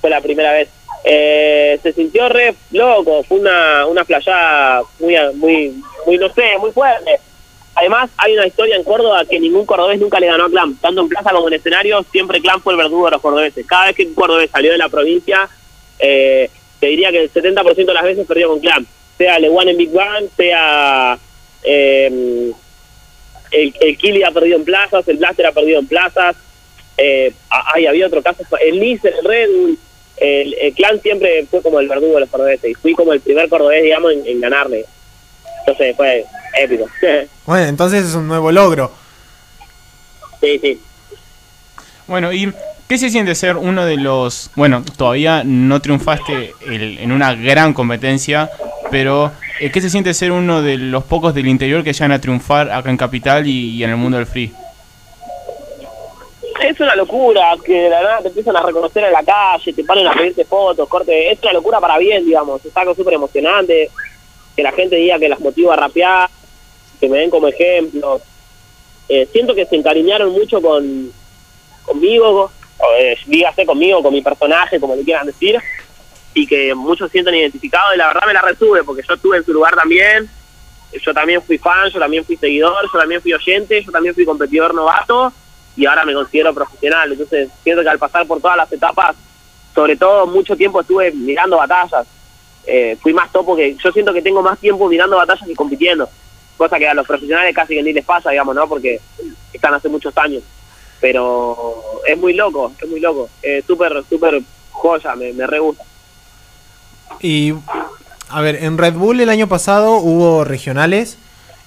Fue 0.00 0.10
la 0.10 0.20
primera 0.20 0.52
vez. 0.52 0.68
Eh, 1.04 1.78
se 1.82 1.92
sintió 1.92 2.28
re 2.28 2.54
loco, 2.72 3.22
fue 3.24 3.38
una, 3.38 3.86
una 3.86 4.04
playada 4.04 4.82
muy, 4.98 5.14
muy, 5.36 5.82
muy, 6.06 6.18
no 6.18 6.28
sé, 6.34 6.58
muy 6.58 6.70
fuerte. 6.72 7.20
Además, 7.78 8.10
hay 8.16 8.32
una 8.32 8.46
historia 8.46 8.74
en 8.74 8.82
Córdoba 8.82 9.24
que 9.24 9.38
ningún 9.38 9.64
cordobés 9.64 10.00
nunca 10.00 10.18
le 10.18 10.26
ganó 10.26 10.46
a 10.46 10.50
Clan. 10.50 10.74
Tanto 10.78 11.00
en 11.00 11.08
plaza 11.08 11.30
como 11.30 11.46
en 11.46 11.54
escenario, 11.54 12.04
siempre 12.10 12.40
Clan 12.40 12.60
fue 12.60 12.72
el 12.72 12.76
verdugo 12.76 13.04
de 13.04 13.12
los 13.12 13.20
cordobeses. 13.20 13.64
Cada 13.66 13.86
vez 13.86 13.94
que 13.94 14.04
un 14.04 14.14
cordobés 14.14 14.50
salió 14.50 14.72
de 14.72 14.78
la 14.78 14.88
provincia, 14.88 15.48
eh, 16.00 16.50
te 16.80 16.86
diría 16.88 17.12
que 17.12 17.22
el 17.22 17.32
70% 17.32 17.86
de 17.86 17.94
las 17.94 18.02
veces 18.02 18.26
perdió 18.26 18.48
con 18.48 18.58
Clan. 18.58 18.84
Sea 19.16 19.38
Lewan 19.38 19.68
en 19.68 19.76
Big 19.76 19.92
Bang, 19.92 20.24
sea 20.36 21.16
eh, 21.62 22.52
el, 23.52 23.74
el 23.80 23.96
Kili 23.96 24.24
ha 24.24 24.32
perdido 24.32 24.56
en 24.56 24.64
plazas, 24.64 25.06
el 25.06 25.18
Blaster 25.18 25.46
ha 25.46 25.52
perdido 25.52 25.78
en 25.78 25.86
plazas. 25.86 26.34
Eh, 26.96 27.32
ay, 27.48 27.86
había 27.86 28.08
otro 28.08 28.22
caso, 28.24 28.42
el 28.60 28.80
Nissan, 28.80 29.12
el 29.20 29.24
Red. 29.24 29.50
El, 30.16 30.54
el 30.54 30.74
Clan 30.74 31.00
siempre 31.00 31.46
fue 31.48 31.62
como 31.62 31.78
el 31.78 31.86
verdugo 31.86 32.14
de 32.14 32.20
los 32.22 32.28
cordobeses 32.28 32.72
y 32.72 32.74
fui 32.74 32.92
como 32.92 33.12
el 33.12 33.20
primer 33.20 33.48
cordobés, 33.48 33.84
digamos, 33.84 34.14
en, 34.14 34.26
en 34.26 34.40
ganarle. 34.40 34.84
Entonces 35.68 35.96
fue 35.96 36.24
épico. 36.60 36.86
Bueno, 37.46 37.64
entonces 37.66 38.04
es 38.06 38.14
un 38.14 38.28
nuevo 38.28 38.52
logro. 38.52 38.92
sí, 40.40 40.58
sí. 40.58 40.80
Bueno, 42.06 42.32
¿y 42.32 42.52
qué 42.88 42.96
se 42.98 43.08
siente 43.10 43.34
ser 43.34 43.56
uno 43.56 43.84
de 43.86 43.96
los... 43.96 44.50
Bueno, 44.54 44.82
todavía 44.96 45.42
no 45.44 45.80
triunfaste 45.80 46.52
el- 46.66 46.98
en 46.98 47.12
una 47.12 47.34
gran 47.34 47.72
competencia, 47.74 48.50
pero 48.90 49.30
eh, 49.60 49.70
¿qué 49.70 49.80
se 49.80 49.90
siente 49.90 50.12
ser 50.14 50.32
uno 50.32 50.62
de 50.62 50.76
los 50.78 51.04
pocos 51.04 51.34
del 51.34 51.46
interior 51.48 51.82
que 51.84 51.92
llegan 51.92 52.12
a 52.12 52.20
triunfar 52.20 52.70
acá 52.70 52.88
en 52.90 52.96
Capital 52.96 53.46
y, 53.46 53.76
y 53.76 53.84
en 53.84 53.90
el 53.90 53.96
mundo 53.96 54.16
del 54.18 54.26
free? 54.26 54.52
Es 56.62 56.80
una 56.80 56.96
locura 56.96 57.54
que 57.64 57.72
de 57.82 57.90
la 57.90 58.02
nada 58.02 58.18
te 58.22 58.28
empiezan 58.28 58.56
a 58.56 58.62
reconocer 58.62 59.04
en 59.04 59.12
la 59.12 59.22
calle, 59.22 59.72
te 59.72 59.84
ponen 59.84 60.06
a 60.08 60.12
pedirte 60.12 60.44
fotos, 60.44 60.88
corte. 60.88 61.30
Es 61.30 61.38
una 61.42 61.52
locura 61.52 61.80
para 61.80 61.98
bien, 61.98 62.24
digamos. 62.26 62.64
Es 62.64 62.76
algo 62.76 62.94
súper 62.94 63.14
emocionante. 63.14 63.90
Que 64.58 64.64
la 64.64 64.72
gente 64.72 64.96
diga 64.96 65.20
que 65.20 65.28
las 65.28 65.38
motiva 65.38 65.74
a 65.74 65.76
rapear, 65.76 66.28
que 66.98 67.08
me 67.08 67.18
den 67.18 67.30
como 67.30 67.46
ejemplo. 67.46 68.20
Eh, 69.08 69.28
siento 69.30 69.54
que 69.54 69.66
se 69.66 69.76
encariñaron 69.76 70.32
mucho 70.32 70.60
con 70.60 71.12
conmigo, 71.84 72.50
eh, 72.98 73.16
dígase 73.26 73.64
conmigo, 73.64 74.02
con 74.02 74.12
mi 74.12 74.20
personaje, 74.20 74.80
como 74.80 74.96
le 74.96 75.04
quieran 75.04 75.26
decir, 75.26 75.60
y 76.34 76.44
que 76.44 76.74
muchos 76.74 77.08
sienten 77.12 77.36
identificados. 77.36 77.94
Y 77.94 77.98
la 77.98 78.08
verdad 78.08 78.26
me 78.26 78.32
la 78.32 78.42
resube, 78.42 78.82
porque 78.82 79.04
yo 79.08 79.14
estuve 79.14 79.36
en 79.36 79.44
su 79.44 79.52
lugar 79.52 79.76
también. 79.76 80.28
Yo 80.90 81.14
también 81.14 81.40
fui 81.40 81.58
fan, 81.58 81.88
yo 81.90 82.00
también 82.00 82.24
fui 82.24 82.36
seguidor, 82.36 82.84
yo 82.92 82.98
también 82.98 83.22
fui 83.22 83.32
oyente, 83.32 83.80
yo 83.80 83.92
también 83.92 84.12
fui 84.12 84.24
competidor 84.24 84.74
novato 84.74 85.32
y 85.76 85.86
ahora 85.86 86.04
me 86.04 86.14
considero 86.14 86.52
profesional. 86.52 87.12
Entonces, 87.12 87.48
siento 87.62 87.84
que 87.84 87.90
al 87.90 88.00
pasar 88.00 88.26
por 88.26 88.40
todas 88.40 88.56
las 88.56 88.72
etapas, 88.72 89.14
sobre 89.72 89.96
todo 89.96 90.26
mucho 90.26 90.56
tiempo 90.56 90.80
estuve 90.80 91.12
mirando 91.12 91.58
batallas. 91.58 92.08
Eh, 92.70 92.98
fui 93.00 93.14
más 93.14 93.32
topo 93.32 93.56
que. 93.56 93.74
Yo 93.82 93.90
siento 93.92 94.12
que 94.12 94.20
tengo 94.20 94.42
más 94.42 94.58
tiempo 94.58 94.88
mirando 94.88 95.16
batallas 95.16 95.48
que 95.48 95.54
compitiendo. 95.54 96.06
Cosa 96.58 96.78
que 96.78 96.86
a 96.86 96.92
los 96.92 97.06
profesionales 97.06 97.54
casi 97.54 97.74
que 97.74 97.82
ni 97.82 97.94
les 97.94 98.04
pasa, 98.04 98.30
digamos, 98.30 98.54
¿no? 98.54 98.68
Porque 98.68 99.00
están 99.54 99.72
hace 99.72 99.88
muchos 99.88 100.16
años. 100.18 100.42
Pero 101.00 101.72
es 102.06 102.18
muy 102.18 102.34
loco, 102.34 102.72
es 102.78 102.86
muy 102.86 103.00
loco. 103.00 103.30
Es 103.40 103.64
súper, 103.64 104.04
súper 104.06 104.42
joya, 104.70 105.16
me, 105.16 105.32
me 105.32 105.46
re 105.46 105.60
gusta. 105.60 105.82
Y, 107.20 107.54
a 108.28 108.42
ver, 108.42 108.62
en 108.62 108.76
Red 108.76 108.94
Bull 108.94 109.20
el 109.20 109.30
año 109.30 109.48
pasado 109.48 109.96
hubo 109.96 110.44
regionales 110.44 111.16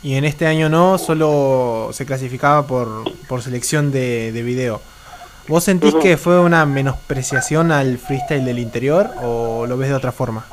y 0.03 0.15
en 0.15 0.25
este 0.25 0.45
año 0.45 0.69
no, 0.69 0.99
solo 0.99 1.89
se 1.93 2.05
clasificaba 2.05 2.67
por, 2.67 3.05
por 3.27 3.41
selección 3.41 3.91
de, 3.91 4.31
de 4.31 4.43
video. 4.43 4.81
¿Vos 5.47 5.63
sentís 5.63 5.95
que 5.95 6.17
fue 6.17 6.39
una 6.39 6.67
menospreciación 6.67 7.71
al 7.71 7.97
freestyle 7.97 8.45
del 8.45 8.59
interior 8.59 9.09
o 9.23 9.65
lo 9.65 9.77
ves 9.77 9.89
de 9.89 9.95
otra 9.95 10.11
forma? 10.11 10.45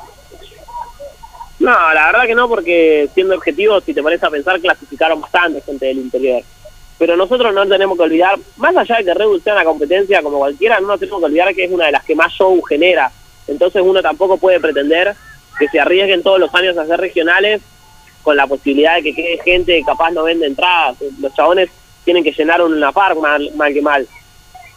No, 1.59 1.93
la 1.93 2.05
verdad 2.05 2.25
que 2.25 2.35
no, 2.35 2.47
porque 2.47 3.09
siendo 3.13 3.35
objetivo, 3.35 3.81
si 3.81 3.93
te 3.93 4.01
pones 4.01 4.23
a 4.23 4.29
pensar, 4.29 4.59
clasificaron 4.61 5.19
bastante 5.19 5.61
gente 5.61 5.87
del 5.87 5.97
interior. 5.97 6.41
Pero 6.97 7.15
nosotros 7.15 7.53
no 7.53 7.67
tenemos 7.67 7.97
que 7.97 8.03
olvidar, 8.03 8.37
más 8.57 8.75
allá 8.75 8.97
de 8.97 9.05
que 9.05 9.13
Red 9.13 9.25
Bull 9.25 9.41
sea 9.41 9.53
una 9.53 9.65
competencia 9.65 10.21
como 10.21 10.39
cualquiera, 10.39 10.79
no 10.79 10.87
nos 10.87 10.99
tenemos 10.99 11.19
que 11.19 11.25
olvidar 11.25 11.53
que 11.53 11.65
es 11.65 11.71
una 11.71 11.87
de 11.87 11.91
las 11.91 12.03
que 12.03 12.15
más 12.15 12.31
show 12.31 12.61
genera. 12.63 13.11
Entonces 13.47 13.81
uno 13.85 14.01
tampoco 14.01 14.37
puede 14.37 14.59
pretender 14.59 15.15
que 15.57 15.67
se 15.67 15.79
arriesguen 15.79 16.23
todos 16.23 16.39
los 16.39 16.53
años 16.55 16.77
a 16.77 16.83
hacer 16.83 16.99
regionales 16.99 17.61
con 18.21 18.35
la 18.35 18.47
posibilidad 18.47 18.95
de 18.95 19.03
que 19.03 19.13
quede 19.13 19.39
gente 19.43 19.83
capaz 19.85 20.11
no 20.11 20.23
vende 20.23 20.45
entradas. 20.45 20.97
Los 21.19 21.33
chabones 21.33 21.69
tienen 22.05 22.23
que 22.23 22.31
llenar 22.31 22.61
una 22.61 22.91
park 22.91 23.17
mal, 23.19 23.49
mal 23.55 23.73
que 23.73 23.81
mal. 23.81 24.07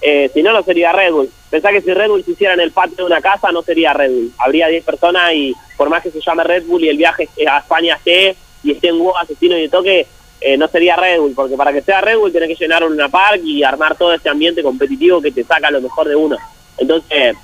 Eh, 0.01 0.31
si 0.35 0.43
no, 0.43 0.53
no 0.53 0.63
sería 0.63 0.93
Red 0.93 1.13
Bull. 1.13 1.31
Pensá 1.53 1.71
que 1.71 1.83
si 1.83 1.93
Red 1.93 2.09
Bull 2.09 2.25
se 2.25 2.31
hiciera 2.31 2.55
en 2.55 2.61
el 2.61 2.71
patio 2.71 2.97
de 2.97 3.05
una 3.05 3.21
casa, 3.21 3.53
no 3.53 3.61
sería 3.61 3.93
Red 3.93 4.11
Bull. 4.11 4.33
Habría 4.39 4.69
10 4.69 4.85
personas 4.85 5.35
y 5.35 5.55
por 5.77 5.91
más 5.91 6.03
que 6.03 6.11
se 6.11 6.19
llame 6.19 6.45
Red 6.45 6.65
Bull 6.65 6.83
y 6.83 6.89
el 6.89 6.97
viaje 6.97 7.29
a 7.47 7.59
España 7.59 7.97
esté 7.97 8.35
y 8.65 8.71
esté 8.73 8.89
en 8.89 8.99
Go, 8.99 9.19
Asesino 9.19 9.59
y 9.59 9.61
de 9.61 9.69
Toque, 9.69 10.07
eh, 10.41 10.57
no 10.57 10.67
sería 10.69 10.97
Red 10.97 11.21
Bull. 11.21 11.35
Porque 11.35 11.55
para 11.55 11.71
que 11.71 11.83
sea 11.83 12.01
Red 12.01 12.17
Bull 12.17 12.33
tenés 12.33 12.49
que 12.49 12.65
llenar 12.65 12.85
una 12.85 13.11
park 13.11 13.43
y 13.45 13.63
armar 13.63 13.99
todo 13.99 14.15
este 14.15 14.31
ambiente 14.31 14.63
competitivo 14.63 15.21
que 15.21 15.31
te 15.31 15.45
saca 15.45 15.71
lo 15.71 15.83
mejor 15.83 16.09
de 16.09 16.17
uno. 16.17 16.39
Entonces, 16.79 17.37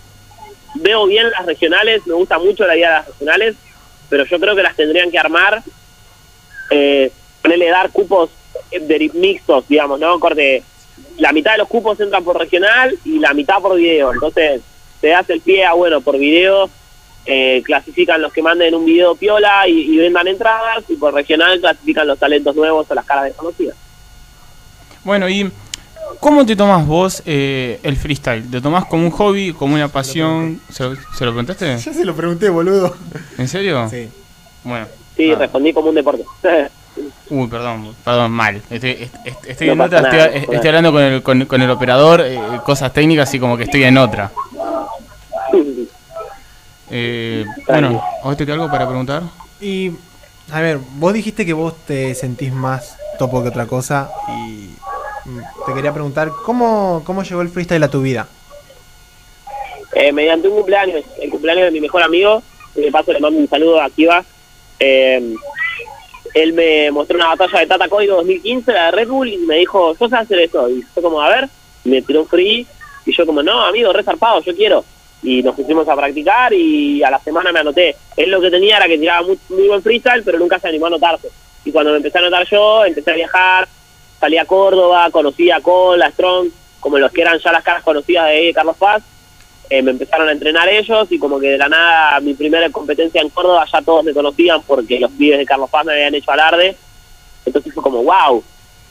veo 0.77 1.07
bien 1.07 1.29
las 1.31 1.45
regionales, 1.45 2.07
me 2.07 2.15
gusta 2.15 2.39
mucho 2.39 2.67
la 2.67 2.79
idea 2.79 2.89
de 2.89 2.95
las 2.95 3.07
regionales, 3.09 3.57
pero 4.09 4.25
yo 4.25 4.41
creo 4.41 4.57
que 4.57 4.63
las 4.63 4.75
tendrían 4.75 5.11
que 5.11 5.19
armar, 5.19 5.63
eh, 6.71 7.13
dar 7.45 7.91
cupos 7.91 8.31
de 8.71 9.11
mixtos, 9.13 9.69
digamos, 9.69 10.01
¿no? 10.01 10.19
Corte, 10.19 10.63
la 11.19 11.33
mitad 11.33 11.53
de 11.53 11.59
los 11.59 11.69
cupos 11.69 12.01
entran 12.01 12.25
por 12.25 12.39
regional 12.39 12.97
y 13.05 13.19
la 13.19 13.35
mitad 13.35 13.59
por 13.61 13.77
video. 13.77 14.13
Entonces, 14.13 14.61
te 15.01 15.09
das 15.09 15.29
el 15.31 15.41
pie 15.41 15.65
a, 15.65 15.75
bueno, 15.75 16.01
por 16.01 16.19
video, 16.19 16.69
eh, 17.27 17.63
clasifican 17.65 18.23
los 18.23 18.33
que 18.33 18.41
manden 18.43 18.75
un 18.75 18.85
video 18.85 19.15
piola 19.15 19.69
y, 19.69 19.95
y 19.95 19.97
vendan 19.99 20.27
entradas, 20.29 20.85
y 20.89 20.95
por 20.97 21.13
regional 21.15 21.61
clasifican 21.61 22.07
los 22.07 22.19
talentos 22.19 22.57
nuevos 22.57 22.87
o 22.91 22.95
las 22.95 23.05
caras 23.05 23.25
desconocidas. 23.25 23.77
Bueno, 25.05 25.29
¿y 25.29 25.51
cómo 26.21 26.45
te 26.47 26.57
tomás 26.57 26.87
vos 26.87 27.23
eh, 27.27 27.79
el 27.83 27.97
freestyle? 27.97 28.51
¿Te 28.51 28.61
tomás 28.61 28.87
como 28.87 29.05
un 29.05 29.11
hobby, 29.11 29.53
como 29.53 29.75
una 29.75 29.89
pasión? 29.89 30.61
¿Se 30.71 30.85
lo, 30.85 30.95
¿se 30.97 31.25
lo 31.25 31.33
preguntaste? 31.33 31.67
Ya 31.79 31.93
se 31.93 32.05
lo 32.05 32.15
pregunté, 32.15 32.49
boludo. 32.49 32.97
¿En 33.37 33.47
serio? 33.49 33.89
Sí. 33.91 34.09
Bueno. 34.65 34.87
Sí, 35.17 35.31
Ah. 35.33 35.37
respondí 35.39 35.73
como 35.73 35.89
un 35.89 35.95
deporte. 35.97 36.25
Uy, 37.31 37.47
perdón, 37.49 37.95
perdón, 38.05 38.31
mal. 38.33 38.63
Estoy, 38.71 38.91
est- 38.91 39.15
est- 39.25 39.47
estoy 39.47 39.67
No 39.69 39.73
en 39.75 39.81
otra, 39.83 40.01
nada, 40.01 40.27
estoy, 40.27 40.47
no 40.49 40.55
estoy 40.55 40.69
hablando 40.69 40.93
con 40.93 41.03
el, 41.03 41.23
con, 41.23 41.45
con 41.47 41.63
el 41.63 41.71
operador, 41.71 42.23
eh, 42.25 42.41
cosas 42.65 42.93
técnicas 42.93 43.33
y 43.35 43.39
como 43.41 43.57
que 43.57 43.65
estoy 43.65 43.85
en 43.85 43.99
otra. 43.99 44.31
Eh, 46.91 47.45
bueno, 47.67 48.03
¿a 48.23 48.25
vos 48.27 48.37
te 48.37 48.45
queda 48.47 48.55
algo 48.55 48.71
para 48.71 48.87
preguntar? 48.87 49.23
Y, 49.61 49.93
a 50.51 50.61
ver, 50.61 50.79
vos 50.97 51.13
dijiste 51.13 51.45
que 51.45 51.53
vos 51.53 51.75
te 51.87 52.15
sentís 52.15 52.53
más 52.53 52.97
topo 53.19 53.43
que 53.43 53.49
otra 53.51 53.67
cosa 53.67 54.11
y 54.29 54.71
mm, 55.29 55.39
te 55.67 55.75
quería 55.75 55.93
preguntar, 55.93 56.31
¿cómo, 56.47 57.03
cómo 57.05 57.23
llegó 57.23 57.43
el 57.43 57.49
freestyle 57.51 57.83
a 57.83 57.91
tu 57.91 58.01
vida? 58.01 58.27
Eh, 59.95 60.13
mediante 60.13 60.49
un 60.49 60.55
cumpleaños, 60.57 61.03
el 61.21 61.31
cumpleaños 61.31 61.65
de 61.67 61.71
mi 61.73 61.81
mejor 61.81 62.03
amigo, 62.03 62.43
de 62.75 62.91
paso 62.91 63.13
le 63.13 63.21
mando 63.21 63.39
un 63.39 63.49
saludo 63.49 63.81
a 63.83 63.91
Kiva. 63.91 64.25
Eh, 64.81 65.35
él 66.35 66.53
me 66.53 66.91
mostró 66.91 67.17
una 67.17 67.29
batalla 67.29 67.61
de 67.61 67.67
Tata 67.67 67.89
Código 67.89 68.17
2015, 68.17 68.73
la 68.73 68.87
de 68.87 68.91
Red 68.93 69.09
Bull, 69.09 69.29
y 69.29 69.39
me 69.39 69.57
dijo, 69.57 69.97
yo 69.99 70.09
sé 70.09 70.17
hacer 70.17 70.41
esto. 70.41 70.69
Y 70.69 70.85
yo 70.95 71.03
como, 71.03 71.21
a 71.21 71.29
ver, 71.29 71.49
me 71.85 72.03
tiró 72.03 72.25
free, 72.25 72.67
y 73.07 73.13
yo 73.13 73.27
como, 73.27 73.43
no, 73.43 73.65
amigo, 73.65 73.93
re 73.93 74.03
zarpado, 74.03 74.41
yo 74.43 74.55
quiero. 74.55 74.85
Y 75.23 75.43
nos 75.43 75.57
pusimos 75.57 75.89
a 75.89 75.97
practicar 75.97 76.53
y 76.53 77.03
a 77.03 77.11
la 77.11 77.19
semana 77.19 77.51
me 77.51 77.61
anoté. 77.61 77.97
Él 78.17 78.31
lo 78.31 78.41
que 78.41 78.51
tenía 78.51 78.77
era 78.77 78.87
que 78.87 78.99
tiraba 78.99 79.27
muy, 79.27 79.39
muy 79.49 79.67
buen 79.67 79.83
freestyle, 79.83 80.23
pero 80.23 80.39
nunca 80.39 80.59
se 80.59 80.69
animó 80.69 80.87
a 80.87 80.89
anotarse. 80.89 81.29
Y 81.65 81.73
cuando 81.73 81.91
me 81.91 81.97
empecé 81.97 82.19
a 82.19 82.21
anotar 82.21 82.47
yo, 82.49 82.85
empecé 82.85 83.11
a 83.11 83.15
viajar, 83.15 83.69
salí 84.21 84.39
a 84.39 84.45
Córdoba, 84.45 85.11
conocí 85.11 85.51
a 85.51 85.61
Cole, 85.61 86.05
a 86.05 86.11
Strong, 86.11 86.49
como 86.81 86.99
los 86.99 87.11
que 87.11 87.23
eran 87.23 87.39
ya 87.39 87.51
las 87.51 87.65
caras 87.65 87.83
conocidas 87.83 88.29
de 88.29 88.53
Carlos 88.55 88.77
Paz. 88.77 89.03
Eh, 89.71 89.83
me 89.83 89.91
empezaron 89.91 90.29
a 90.29 90.33
entrenar 90.33 90.67
ellos 90.69 91.09
y 91.11 91.19
como 91.19 91.39
que 91.39 91.49
de 91.49 91.59
la 91.59 91.69
nada 91.69 92.21
mi 92.21 92.33
primera 92.33 92.71
competencia 92.71 93.21
en 93.21 93.29
Córdoba 93.29 93.67
ya 93.71 93.83
todos 93.83 94.03
me 94.03 94.15
conocían 94.15 94.63
porque 94.63 94.99
los 94.99 95.11
pibes 95.11 95.39
de 95.39 95.45
Carlos 95.45 95.69
Paz 95.69 95.85
me 95.85 95.93
habían 95.93 96.15
hecho 96.15 96.31
alarde. 96.31 96.75
Entonces 97.45 97.75
fue 97.75 97.83
como 97.83 98.03
wow. 98.03 98.43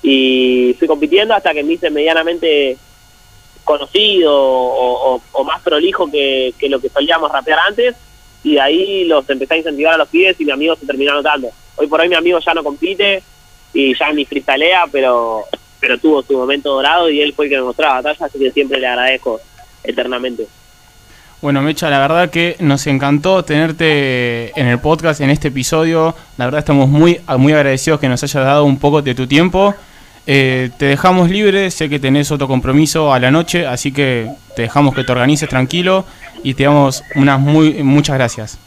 Y 0.04 0.76
fui 0.78 0.88
compitiendo 0.88 1.34
hasta 1.34 1.54
que 1.54 1.64
me 1.64 1.74
hice 1.74 1.90
medianamente 1.90 2.78
conocido 3.64 4.34
o, 4.34 5.44
más 5.44 5.62
prolijo 5.62 6.10
que, 6.10 6.54
lo 6.70 6.80
que 6.80 6.90
solíamos 6.90 7.32
rapear 7.32 7.60
antes. 7.68 7.96
Y 8.44 8.54
de 8.54 8.62
ahí 8.62 9.04
los 9.06 9.28
empecé 9.30 9.56
a 9.56 9.58
incentivar 9.58 9.96
a 9.96 9.98
los 9.98 10.10
pibes 10.10 10.40
y 10.40 10.46
mi 10.46 10.52
amigo 10.52 10.76
se 10.76 10.86
terminó 10.86 11.12
anotando. 11.12 11.50
Hoy 11.76 11.88
por 11.88 12.00
hoy 12.00 12.08
mi 12.08 12.16
amigo 12.16 12.40
ya 12.40 12.54
no 12.54 12.64
compite 12.64 13.24
y 13.74 13.98
ya 13.98 14.14
ni 14.14 14.26
freestylea, 14.26 14.86
pero, 14.92 15.46
pero 15.80 15.98
tuvo 15.98 16.22
su 16.22 16.34
momento 16.34 16.74
dorado 16.74 17.10
y 17.10 17.20
él 17.20 17.34
fue 17.34 17.46
el 17.46 17.52
que 17.52 17.58
me 17.58 17.64
mostró 17.64 17.88
la 17.88 17.96
batalla, 17.96 18.26
así 18.26 18.40
que 18.40 18.52
siempre 18.52 18.80
le 18.80 18.88
agradezco 18.88 19.42
eternamente. 19.84 20.48
Bueno, 21.40 21.62
Mecha, 21.62 21.92
la 21.92 22.00
verdad 22.00 22.32
que 22.32 22.56
nos 22.60 22.88
encantó 22.88 23.44
tenerte 23.46 24.60
en 24.60 24.66
el 24.66 24.80
podcast, 24.80 25.22
en 25.22 25.30
este 25.30 25.50
episodio. 25.50 26.16
La 26.36 26.46
verdad 26.46 26.60
estamos 26.60 26.90
muy, 26.90 27.22
muy 27.38 27.54
agradecidos 27.54 28.00
que 28.00 28.10
nos 28.10 28.24
hayas 28.24 28.44
dado 28.44 28.66
un 28.66 28.80
poco 28.80 29.04
de 29.04 29.14
tu 29.14 29.28
tiempo. 29.28 29.76
Eh, 30.26 30.72
te 30.80 30.86
dejamos 30.86 31.30
libre, 31.30 31.70
sé 31.70 31.90
que 31.90 32.00
tenés 32.00 32.32
otro 32.32 32.48
compromiso 32.48 33.14
a 33.14 33.20
la 33.20 33.30
noche, 33.30 33.68
así 33.68 33.94
que 33.94 34.32
te 34.56 34.64
dejamos 34.64 34.96
que 34.96 35.04
te 35.04 35.12
organices 35.12 35.48
tranquilo 35.48 36.06
y 36.42 36.56
te 36.56 36.64
damos 36.64 37.04
unas 37.14 37.40
muy, 37.40 37.84
muchas 37.84 38.16
gracias. 38.16 38.58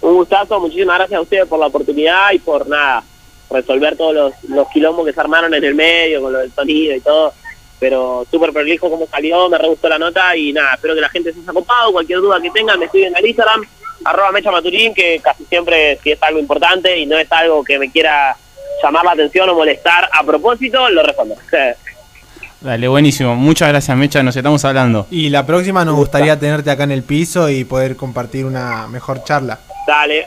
Un 0.00 0.14
gustazo, 0.14 0.58
muchísimas 0.60 0.96
gracias 0.96 1.18
a 1.18 1.22
ustedes 1.22 1.46
por 1.46 1.60
la 1.60 1.66
oportunidad 1.66 2.32
y 2.32 2.38
por 2.38 2.66
nada, 2.66 3.04
resolver 3.50 3.98
todos 3.98 4.14
los, 4.14 4.32
los 4.48 4.66
quilombos 4.70 5.04
que 5.04 5.12
se 5.12 5.20
armaron 5.20 5.52
en 5.52 5.62
el 5.62 5.74
medio, 5.74 6.22
con 6.22 6.32
lo 6.32 6.38
del 6.38 6.50
sonido 6.52 6.96
y 6.96 7.00
todo. 7.00 7.34
Pero 7.82 8.24
súper 8.30 8.52
prolijo 8.52 8.88
como 8.88 9.08
salió, 9.08 9.48
me 9.48 9.58
re 9.58 9.66
gustó 9.66 9.88
la 9.88 9.98
nota 9.98 10.36
y 10.36 10.52
nada, 10.52 10.74
espero 10.74 10.94
que 10.94 11.00
la 11.00 11.08
gente 11.08 11.32
se 11.32 11.40
haya 11.40 11.52
copado. 11.52 11.90
Cualquier 11.90 12.20
duda 12.20 12.40
que 12.40 12.48
tengan, 12.50 12.78
me 12.78 12.84
escriben 12.84 13.12
en 13.16 13.26
Instagram, 13.26 13.60
arroba 14.04 14.30
Mecha 14.30 14.52
Maturín, 14.52 14.94
que 14.94 15.18
casi 15.20 15.44
siempre, 15.46 15.98
si 16.00 16.12
es 16.12 16.22
algo 16.22 16.38
importante 16.38 16.96
y 16.96 17.06
no 17.06 17.18
es 17.18 17.26
algo 17.32 17.64
que 17.64 17.80
me 17.80 17.90
quiera 17.90 18.36
llamar 18.80 19.04
la 19.04 19.10
atención 19.10 19.50
o 19.50 19.56
molestar 19.56 20.08
a 20.12 20.22
propósito, 20.22 20.88
lo 20.90 21.02
respondo. 21.02 21.34
Dale, 22.60 22.86
buenísimo. 22.86 23.34
Muchas 23.34 23.70
gracias, 23.70 23.96
Mecha, 23.96 24.22
nos 24.22 24.36
estamos 24.36 24.64
hablando. 24.64 25.08
Y 25.10 25.30
la 25.30 25.44
próxima 25.44 25.84
nos 25.84 25.96
gustaría 25.96 26.38
tenerte 26.38 26.70
acá 26.70 26.84
en 26.84 26.92
el 26.92 27.02
piso 27.02 27.50
y 27.50 27.64
poder 27.64 27.96
compartir 27.96 28.44
una 28.44 28.86
mejor 28.86 29.24
charla. 29.24 29.58
Dale, 29.88 30.24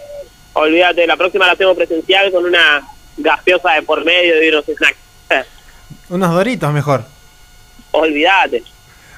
olvídate, 0.51 1.07
la 1.07 1.15
próxima 1.15 1.45
la 1.45 1.53
hacemos 1.53 1.77
presencial 1.77 2.33
con 2.33 2.43
una 2.43 2.85
gaseosa 3.15 3.75
de 3.75 3.81
por 3.83 4.03
medio 4.03 4.43
y 4.43 4.49
unos 4.49 4.65
snacks. 4.65 4.97
Unos 6.09 6.33
doritos 6.33 6.73
mejor. 6.73 7.14
Olvídate. 7.95 8.63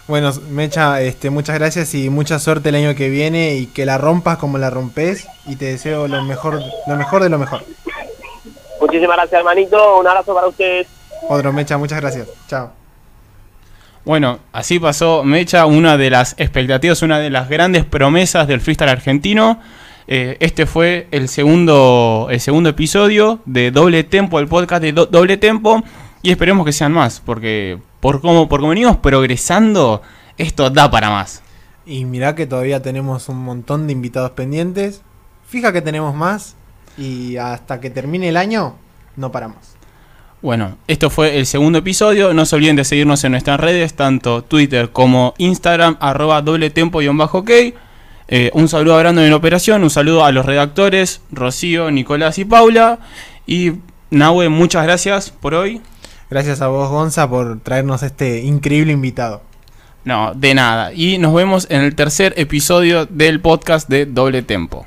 Bueno, 0.08 0.32
Mecha, 0.52 1.02
este, 1.02 1.30
muchas 1.30 1.58
gracias 1.60 1.94
y 1.94 2.10
mucha 2.10 2.40
suerte 2.40 2.70
el 2.70 2.76
año 2.76 2.96
que 2.96 3.10
viene 3.10 3.56
y 3.56 3.66
que 3.68 3.86
la 3.86 3.98
rompas 3.98 4.38
como 4.38 4.58
la 4.58 4.70
rompes 4.70 5.28
y 5.46 5.58
te 5.58 5.66
deseo 5.66 6.08
lo 6.08 6.24
mejor, 6.24 6.62
lo 6.88 6.96
mejor 6.96 7.24
de 7.24 7.30
lo 7.30 7.38
mejor. 7.38 7.64
Muchísimas 8.80 9.18
gracias, 9.18 9.40
hermanito. 9.40 9.98
Un 10.00 10.08
abrazo 10.08 10.34
para 10.34 10.48
ustedes. 10.48 10.88
Otro 11.28 11.52
Mecha, 11.52 11.78
muchas 11.78 12.00
gracias. 12.00 12.28
Chao. 12.48 12.72
Bueno, 14.06 14.40
así 14.54 14.80
pasó 14.80 15.24
Mecha, 15.26 15.66
una 15.66 15.98
de 15.98 16.10
las 16.10 16.36
expectativas, 16.38 17.02
una 17.02 17.20
de 17.20 17.30
las 17.30 17.50
grandes 17.50 17.84
promesas 17.84 18.48
del 18.48 18.62
freestyle 18.62 18.90
argentino. 18.90 19.60
Eh, 20.08 20.38
este 20.40 20.66
fue 20.66 21.08
el 21.12 21.28
segundo, 21.28 22.30
el 22.32 22.40
segundo 22.40 22.70
episodio 22.70 23.40
de 23.46 23.72
Doble 23.72 24.06
Tempo, 24.06 24.40
el 24.40 24.48
podcast 24.48 24.82
de 24.82 24.94
Do- 24.94 25.08
Doble 25.08 25.36
Tempo. 25.36 25.84
Y 26.22 26.32
esperemos 26.32 26.66
que 26.66 26.72
sean 26.72 26.94
más, 26.94 27.20
porque 27.24 27.78
por 28.00 28.22
como, 28.22 28.48
por 28.48 28.60
como 28.60 28.70
venimos 28.70 28.98
progresando, 28.98 30.02
esto 30.38 30.70
da 30.70 30.90
para 30.90 31.10
más. 31.10 31.42
Y 31.86 32.06
mirá 32.06 32.36
que 32.36 32.46
todavía 32.46 32.82
tenemos 32.82 33.30
un 33.30 33.44
montón 33.44 33.88
de 33.88 33.94
invitados 33.94 34.32
pendientes. 34.32 35.02
Fija 35.48 35.72
que 35.72 35.82
tenemos 35.82 36.14
más 36.14 36.56
y 36.98 37.38
hasta 37.38 37.80
que 37.80 37.90
termine 37.90 38.30
el 38.30 38.38
año 38.38 38.76
no 39.18 39.32
paramos. 39.32 39.58
Bueno, 40.42 40.78
esto 40.88 41.10
fue 41.10 41.38
el 41.40 41.46
segundo 41.46 41.80
episodio. 41.80 42.34
No 42.34 42.46
se 42.46 42.56
olviden 42.56 42.76
de 42.76 42.86
seguirnos 42.86 43.24
en 43.24 43.32
nuestras 43.32 43.60
redes, 43.60 43.96
tanto 43.96 44.44
Twitter 44.44 44.92
como 44.92 45.34
Instagram, 45.38 45.98
arroba 46.00 46.42
doble 46.42 46.70
tempo-ok. 46.70 47.50
Eh, 48.30 48.52
un 48.54 48.68
saludo 48.68 48.96
a 48.96 49.00
Brandon 49.00 49.26
en 49.26 49.34
operación, 49.34 49.84
un 49.84 49.90
saludo 49.90 50.24
a 50.24 50.32
los 50.32 50.46
redactores, 50.46 51.22
Rocío, 51.32 51.90
Nicolás 51.92 52.38
y 52.38 52.46
Paula. 52.46 53.00
Y 53.48 53.74
Nahue, 54.12 54.50
muchas 54.50 54.84
gracias 54.84 55.32
por 55.32 55.56
hoy. 55.56 55.82
Gracias 56.30 56.62
a 56.62 56.68
vos, 56.68 56.90
Gonza, 56.90 57.30
por 57.30 57.60
traernos 57.62 58.04
este 58.04 58.42
increíble 58.42 58.92
invitado. 58.92 59.42
No, 60.04 60.34
de 60.34 60.54
nada. 60.54 60.94
Y 60.94 61.18
nos 61.18 61.34
vemos 61.34 61.68
en 61.70 61.82
el 61.82 61.96
tercer 61.96 62.34
episodio 62.38 63.06
del 63.06 63.40
podcast 63.40 63.90
de 63.90 64.06
Doble 64.06 64.42
Tempo. 64.42 64.86